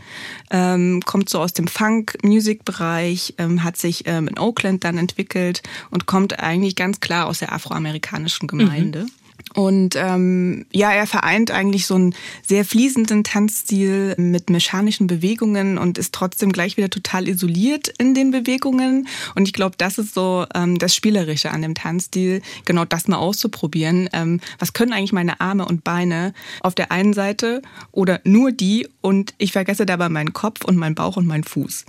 ähm, 0.52 1.02
kommt 1.06 1.30
so 1.30 1.40
aus 1.40 1.54
dem 1.54 1.68
Funk-Music-Bereich, 1.68 3.36
ähm, 3.38 3.64
hat 3.64 3.78
sich 3.78 4.04
ähm, 4.06 4.28
in 4.28 4.40
Oakland 4.40 4.84
dann 4.84 4.98
entwickelt 4.98 5.62
und 5.92 6.06
kommt 6.06 6.40
eigentlich 6.40 6.76
ganz 6.76 7.00
klar 7.00 7.28
aus 7.28 7.40
der 7.40 7.52
afroamerikanischen 7.52 8.48
Gemeinde. 8.48 9.04
Mhm. 9.04 9.27
Und 9.54 9.96
ähm, 9.96 10.66
ja, 10.72 10.92
er 10.92 11.08
vereint 11.08 11.52
eigentlich 11.52 11.88
so 11.88 11.96
einen 11.96 12.14
sehr 12.46 12.66
fließenden 12.66 13.24
Tanzstil 13.24 14.16
mit 14.18 14.50
mechanischen 14.50 15.08
Bewegungen 15.08 15.78
und 15.78 15.98
ist 15.98 16.14
trotzdem 16.14 16.52
gleich 16.52 16.78
wieder 16.78 16.90
total 16.90 17.28
isoliert 17.28 17.88
in 17.98 18.14
den 18.14 18.32
Bewegungen. 18.32 19.08
Und 19.36 19.48
ich 19.48 19.54
glaube, 19.54 19.76
das 19.78 19.98
ist 19.98 20.14
so 20.14 20.46
ähm, 20.54 20.78
das 20.78 20.96
Spielerische 20.96 21.52
an 21.52 21.62
dem 21.62 21.76
Tanzstil, 21.76 22.42
genau 22.66 22.86
das 22.86 23.08
mal 23.08 23.18
auszuprobieren. 23.18 24.10
Ähm, 24.14 24.42
was 24.60 24.74
können 24.74 24.94
eigentlich 24.94 25.14
meine 25.14 25.42
Arme 25.42 25.66
und 25.66 25.84
Beine 25.84 26.34
auf 26.62 26.76
der 26.76 26.92
einen 26.92 27.14
Seite 27.14 27.62
oder 27.92 28.22
nur 28.24 28.52
die 28.52 28.88
und 29.02 29.34
ich 29.38 29.54
vergesse 29.54 29.86
dabei 29.86 30.10
meinen 30.10 30.34
Kopf 30.34 30.66
und 30.66 30.78
meinen 30.78 30.96
Bauch 30.96 31.18
und 31.18 31.26
meinen 31.26 31.44
Fuß. 31.44 31.86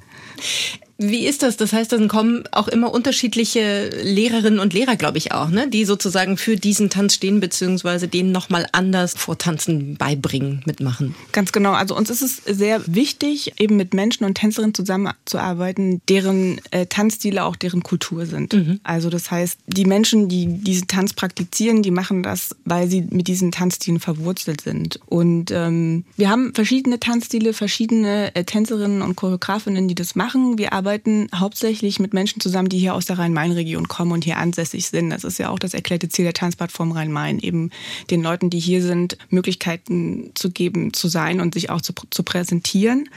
Wie 1.00 1.26
ist 1.26 1.44
das? 1.44 1.56
Das 1.56 1.72
heißt, 1.72 1.92
dann 1.92 2.08
kommen 2.08 2.42
auch 2.50 2.66
immer 2.66 2.92
unterschiedliche 2.92 3.88
Lehrerinnen 4.02 4.58
und 4.58 4.72
Lehrer, 4.72 4.96
glaube 4.96 5.16
ich 5.16 5.30
auch, 5.30 5.48
ne? 5.48 5.68
die 5.68 5.84
sozusagen 5.84 6.36
für 6.36 6.56
diesen 6.56 6.90
Tanz 6.90 7.14
stehen, 7.14 7.38
beziehungsweise 7.38 8.08
den 8.08 8.32
nochmal 8.32 8.66
anders 8.72 9.14
vor 9.16 9.38
Tanzen 9.38 9.94
beibringen, 9.94 10.62
mitmachen. 10.66 11.14
Ganz 11.30 11.52
genau. 11.52 11.70
Also 11.70 11.96
uns 11.96 12.10
ist 12.10 12.22
es 12.22 12.42
sehr 12.44 12.82
wichtig, 12.88 13.60
eben 13.60 13.76
mit 13.76 13.94
Menschen 13.94 14.24
und 14.24 14.34
Tänzerinnen 14.34 14.74
zusammenzuarbeiten, 14.74 16.02
deren 16.08 16.60
äh, 16.72 16.86
Tanzstile 16.86 17.44
auch 17.44 17.54
deren 17.54 17.84
Kultur 17.84 18.26
sind. 18.26 18.52
Mhm. 18.52 18.80
Also 18.82 19.08
das 19.08 19.30
heißt, 19.30 19.56
die 19.68 19.84
Menschen, 19.84 20.28
die 20.28 20.46
diesen 20.46 20.88
Tanz 20.88 21.12
praktizieren, 21.12 21.84
die 21.84 21.92
machen 21.92 22.24
das, 22.24 22.56
weil 22.64 22.88
sie 22.88 23.02
mit 23.08 23.28
diesen 23.28 23.52
Tanzstilen 23.52 24.00
verwurzelt 24.00 24.62
sind. 24.62 24.98
Und 25.06 25.52
ähm, 25.52 26.04
wir 26.16 26.28
haben 26.28 26.52
verschiedene 26.54 26.98
Tanzstile, 26.98 27.52
verschiedene 27.52 28.34
äh, 28.34 28.42
Tänzerinnen 28.42 29.00
und 29.00 29.14
Choreografinnen, 29.14 29.86
die 29.86 29.94
das 29.94 30.16
machen. 30.16 30.58
Wir 30.58 30.72
arbeiten 30.72 30.87
arbeiten 30.88 31.28
hauptsächlich 31.34 32.00
mit 32.00 32.14
Menschen 32.14 32.40
zusammen, 32.40 32.70
die 32.70 32.78
hier 32.78 32.94
aus 32.94 33.04
der 33.04 33.18
Rhein-Main-Region 33.18 33.88
kommen 33.88 34.12
und 34.12 34.24
hier 34.24 34.38
ansässig 34.38 34.86
sind. 34.86 35.10
Das 35.10 35.22
ist 35.22 35.36
ja 35.36 35.50
auch 35.50 35.58
das 35.58 35.74
erklärte 35.74 36.08
Ziel 36.08 36.24
der 36.24 36.32
Tanzplattform 36.32 36.92
Rhein-Main, 36.92 37.40
eben 37.40 37.70
den 38.10 38.22
Leuten, 38.22 38.48
die 38.48 38.58
hier 38.58 38.82
sind, 38.82 39.18
Möglichkeiten 39.28 40.30
zu 40.34 40.50
geben, 40.50 40.94
zu 40.94 41.08
sein 41.08 41.42
und 41.42 41.52
sich 41.52 41.68
auch 41.68 41.82
zu, 41.82 41.92
zu 42.10 42.22
präsentieren. 42.22 43.10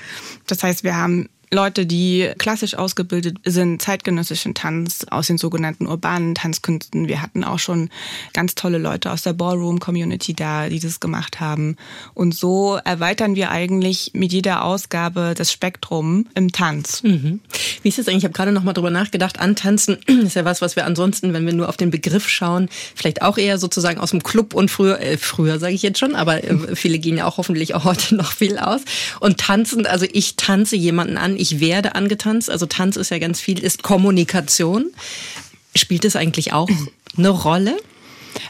Das 0.47 0.63
heißt, 0.63 0.84
wir 0.84 0.97
haben 0.97 1.29
Leute, 1.53 1.85
die 1.85 2.31
klassisch 2.37 2.75
ausgebildet 2.75 3.37
sind, 3.45 3.81
zeitgenössischen 3.81 4.53
Tanz 4.53 5.05
aus 5.09 5.27
den 5.27 5.37
sogenannten 5.37 5.85
urbanen 5.85 6.33
Tanzkünsten. 6.33 7.09
Wir 7.09 7.21
hatten 7.21 7.43
auch 7.43 7.59
schon 7.59 7.89
ganz 8.33 8.55
tolle 8.55 8.77
Leute 8.77 9.11
aus 9.11 9.23
der 9.23 9.33
Ballroom-Community 9.33 10.33
da, 10.33 10.69
die 10.69 10.79
das 10.79 11.01
gemacht 11.01 11.41
haben. 11.41 11.75
Und 12.13 12.33
so 12.33 12.79
erweitern 12.85 13.35
wir 13.35 13.51
eigentlich 13.51 14.11
mit 14.13 14.31
jeder 14.31 14.63
Ausgabe 14.63 15.33
das 15.35 15.51
Spektrum 15.51 16.27
im 16.35 16.53
Tanz. 16.53 17.03
Mhm. 17.03 17.41
Wie 17.81 17.89
ist 17.89 17.99
es 17.99 18.07
eigentlich? 18.07 18.19
Ich 18.19 18.23
habe 18.23 18.33
gerade 18.33 18.53
noch 18.53 18.63
mal 18.63 18.71
drüber 18.71 18.89
nachgedacht. 18.89 19.37
Antanzen 19.37 19.97
ist 20.07 20.37
ja 20.37 20.45
was, 20.45 20.61
was 20.61 20.77
wir 20.77 20.85
ansonsten, 20.85 21.33
wenn 21.33 21.45
wir 21.45 21.53
nur 21.53 21.67
auf 21.67 21.75
den 21.75 21.91
Begriff 21.91 22.29
schauen, 22.29 22.69
vielleicht 22.95 23.23
auch 23.23 23.37
eher 23.37 23.57
sozusagen 23.57 23.99
aus 23.99 24.11
dem 24.11 24.23
Club 24.23 24.53
und 24.53 24.71
früher, 24.71 25.01
äh, 25.01 25.17
früher 25.17 25.59
sage 25.59 25.73
ich 25.73 25.81
jetzt 25.81 25.99
schon, 25.99 26.15
aber 26.15 26.45
äh, 26.45 26.55
viele 26.75 26.97
gehen 26.97 27.17
ja 27.17 27.25
auch 27.25 27.35
hoffentlich 27.37 27.75
auch 27.75 27.83
heute 27.83 28.15
noch 28.15 28.31
viel 28.31 28.57
aus. 28.57 28.81
Und 29.19 29.37
tanzen, 29.37 29.85
also 29.85 30.05
ich 30.13 30.37
tanze 30.37 30.77
jemanden 30.77 31.17
an, 31.17 31.35
ich 31.41 31.60
werde 31.60 31.95
angetanzt. 31.95 32.49
Also 32.49 32.67
Tanz 32.67 32.95
ist 32.95 33.10
ja 33.10 33.19
ganz 33.19 33.41
viel, 33.41 33.60
ist 33.60 33.84
Kommunikation. 33.84 34.91
Spielt 35.75 36.06
es 36.06 36.15
eigentlich 36.15 36.54
auch 36.54 36.69
eine 37.17 37.30
Rolle? 37.30 37.77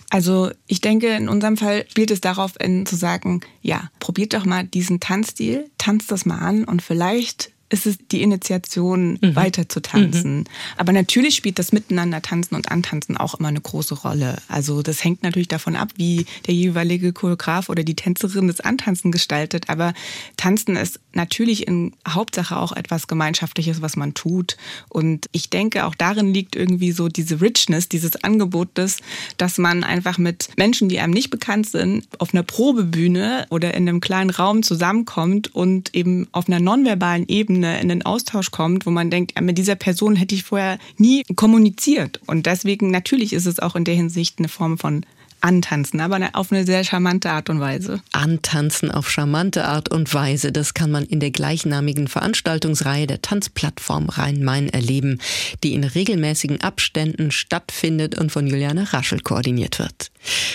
Also 0.09 0.51
ich 0.67 0.81
denke, 0.81 1.07
in 1.15 1.29
unserem 1.29 1.57
Fall 1.57 1.85
spielt 1.89 2.11
es 2.11 2.21
darauf 2.21 2.53
in 2.59 2.85
zu 2.85 2.95
sagen, 2.95 3.41
ja, 3.61 3.89
probiert 3.99 4.33
doch 4.33 4.45
mal 4.45 4.65
diesen 4.65 4.99
Tanzstil, 4.99 5.69
tanzt 5.77 6.11
das 6.11 6.25
mal 6.25 6.39
an 6.39 6.65
und 6.65 6.81
vielleicht 6.81 7.51
ist 7.71 7.85
es 7.85 7.97
die 8.11 8.21
Initiation, 8.21 9.17
mhm. 9.21 9.35
weiter 9.35 9.69
zu 9.69 9.81
tanzen. 9.81 10.39
Mhm. 10.39 10.43
Aber 10.77 10.91
natürlich 10.91 11.35
spielt 11.35 11.57
das 11.57 11.71
Miteinander 11.71 12.21
tanzen 12.21 12.55
und 12.55 12.69
Antanzen 12.69 13.15
auch 13.15 13.35
immer 13.35 13.47
eine 13.47 13.61
große 13.61 13.95
Rolle. 13.95 14.37
Also 14.49 14.81
das 14.81 15.03
hängt 15.03 15.23
natürlich 15.23 15.47
davon 15.47 15.77
ab, 15.77 15.89
wie 15.95 16.25
der 16.47 16.53
jeweilige 16.53 17.13
Choreograf 17.13 17.69
oder 17.69 17.83
die 17.83 17.95
Tänzerin 17.95 18.47
das 18.47 18.59
Antanzen 18.59 19.11
gestaltet. 19.11 19.69
Aber 19.69 19.93
Tanzen 20.35 20.75
ist 20.75 20.99
natürlich 21.13 21.65
in 21.65 21.93
Hauptsache 22.07 22.57
auch 22.57 22.73
etwas 22.73 23.07
Gemeinschaftliches, 23.07 23.81
was 23.81 23.95
man 23.95 24.13
tut. 24.13 24.57
Und 24.89 25.27
ich 25.31 25.49
denke, 25.49 25.85
auch 25.85 25.95
darin 25.95 26.33
liegt 26.33 26.57
irgendwie 26.57 26.91
so 26.91 27.07
diese 27.07 27.39
Richness 27.39 27.87
dieses 27.87 28.21
Angebotes, 28.23 28.97
dass 29.37 29.57
man 29.57 29.85
einfach 29.85 30.17
mit 30.17 30.49
Menschen, 30.57 30.89
die 30.89 30.99
einem 30.99 31.13
nicht 31.13 31.29
bekannt 31.29 31.69
sind, 31.69 32.05
auf 32.19 32.33
einer 32.33 32.43
Probebühne 32.43 33.45
oder 33.49 33.73
in 33.73 33.87
einem 33.87 34.01
kleinen 34.01 34.29
Raum 34.29 34.61
zusammenkommt 34.61 35.55
und 35.55 35.95
eben 35.95 36.27
auf 36.33 36.47
einer 36.47 36.59
nonverbalen 36.59 37.27
Ebene 37.29 37.60
Ebene 37.61 37.79
in 37.79 37.89
den 37.89 38.03
Austausch 38.03 38.51
kommt, 38.51 38.85
wo 38.85 38.89
man 38.89 39.09
denkt, 39.09 39.39
mit 39.39 39.57
dieser 39.57 39.75
Person 39.75 40.15
hätte 40.15 40.33
ich 40.35 40.43
vorher 40.43 40.79
nie 40.97 41.23
kommuniziert. 41.35 42.19
Und 42.25 42.45
deswegen 42.45 42.89
natürlich 42.89 43.33
ist 43.33 43.45
es 43.45 43.59
auch 43.59 43.75
in 43.75 43.83
der 43.83 43.95
Hinsicht 43.95 44.39
eine 44.39 44.47
Form 44.47 44.77
von 44.77 45.05
antanzen, 45.41 45.99
aber 45.99 46.29
auf 46.33 46.51
eine 46.51 46.65
sehr 46.65 46.83
charmante 46.83 47.31
Art 47.31 47.49
und 47.49 47.59
Weise. 47.59 48.01
Antanzen 48.11 48.91
auf 48.91 49.09
charmante 49.09 49.65
Art 49.65 49.89
und 49.89 50.13
Weise, 50.13 50.51
das 50.51 50.73
kann 50.73 50.91
man 50.91 51.03
in 51.03 51.19
der 51.19 51.31
gleichnamigen 51.31 52.07
Veranstaltungsreihe 52.07 53.07
der 53.07 53.21
Tanzplattform 53.21 54.09
Rhein-Main 54.09 54.69
erleben, 54.69 55.19
die 55.63 55.73
in 55.73 55.83
regelmäßigen 55.83 56.61
Abständen 56.61 57.31
stattfindet 57.31 58.17
und 58.17 58.31
von 58.31 58.47
Juliane 58.47 58.93
Raschel 58.93 59.19
koordiniert 59.19 59.79
wird. 59.79 60.11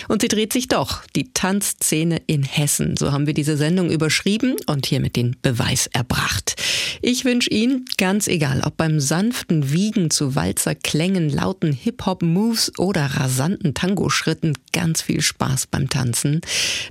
Und 0.09 0.23
sie 0.23 0.29
dreht 0.29 0.53
sich 0.53 0.69
doch, 0.69 1.03
die 1.17 1.33
Tanzszene 1.33 2.23
in 2.27 2.45
Hessen. 2.45 2.97
So 2.97 3.13
haben 3.13 3.27
wir 3.27 3.35
diese 3.35 3.57
Sendung 3.57 3.91
überschrieben 3.91 4.57
und 4.67 4.87
hiermit 4.87 5.17
den 5.17 5.37
Beweis 5.43 5.89
erbracht. 5.89 6.57
Ich 7.03 7.25
wünsche 7.25 7.51
Ihnen, 7.51 7.85
ganz 7.99 8.27
egal, 8.29 8.63
ob 8.65 8.77
beim 8.77 9.01
sanften 9.01 9.73
Wiegen 9.73 10.11
zu 10.11 10.35
Walzerklängen, 10.35 11.29
lauten 11.29 11.73
Hip-Hop-Moves 11.73 12.79
oder 12.79 13.05
rasanten 13.05 13.75
Tango-Schritten, 13.75 14.55
ganz 14.77 15.01
viel 15.01 15.23
Spaß 15.23 15.69
beim 15.69 15.89
Tanzen. 15.89 16.43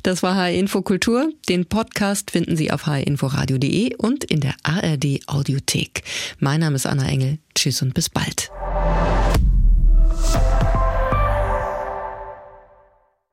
Das 0.02 0.24
war 0.24 0.36
HR 0.36 0.50
Info 0.50 0.82
Kultur. 0.82 1.32
Den 1.48 1.68
Podcast 1.68 2.32
finden 2.32 2.58
Sie 2.58 2.72
auf 2.72 2.88
hrinforadio.de 2.88 3.96
und 3.98 4.24
in 4.24 4.40
der 4.40 4.56
ARD 4.64 5.20
Audiothek. 5.28 6.02
Mein 6.40 6.62
Name 6.62 6.78
ist 6.78 6.88
Anna 6.88 7.08
Engel. 7.08 7.38
Tschüss 7.54 7.84
und 7.84 7.94
bis 7.94 8.10
bald. 8.10 8.50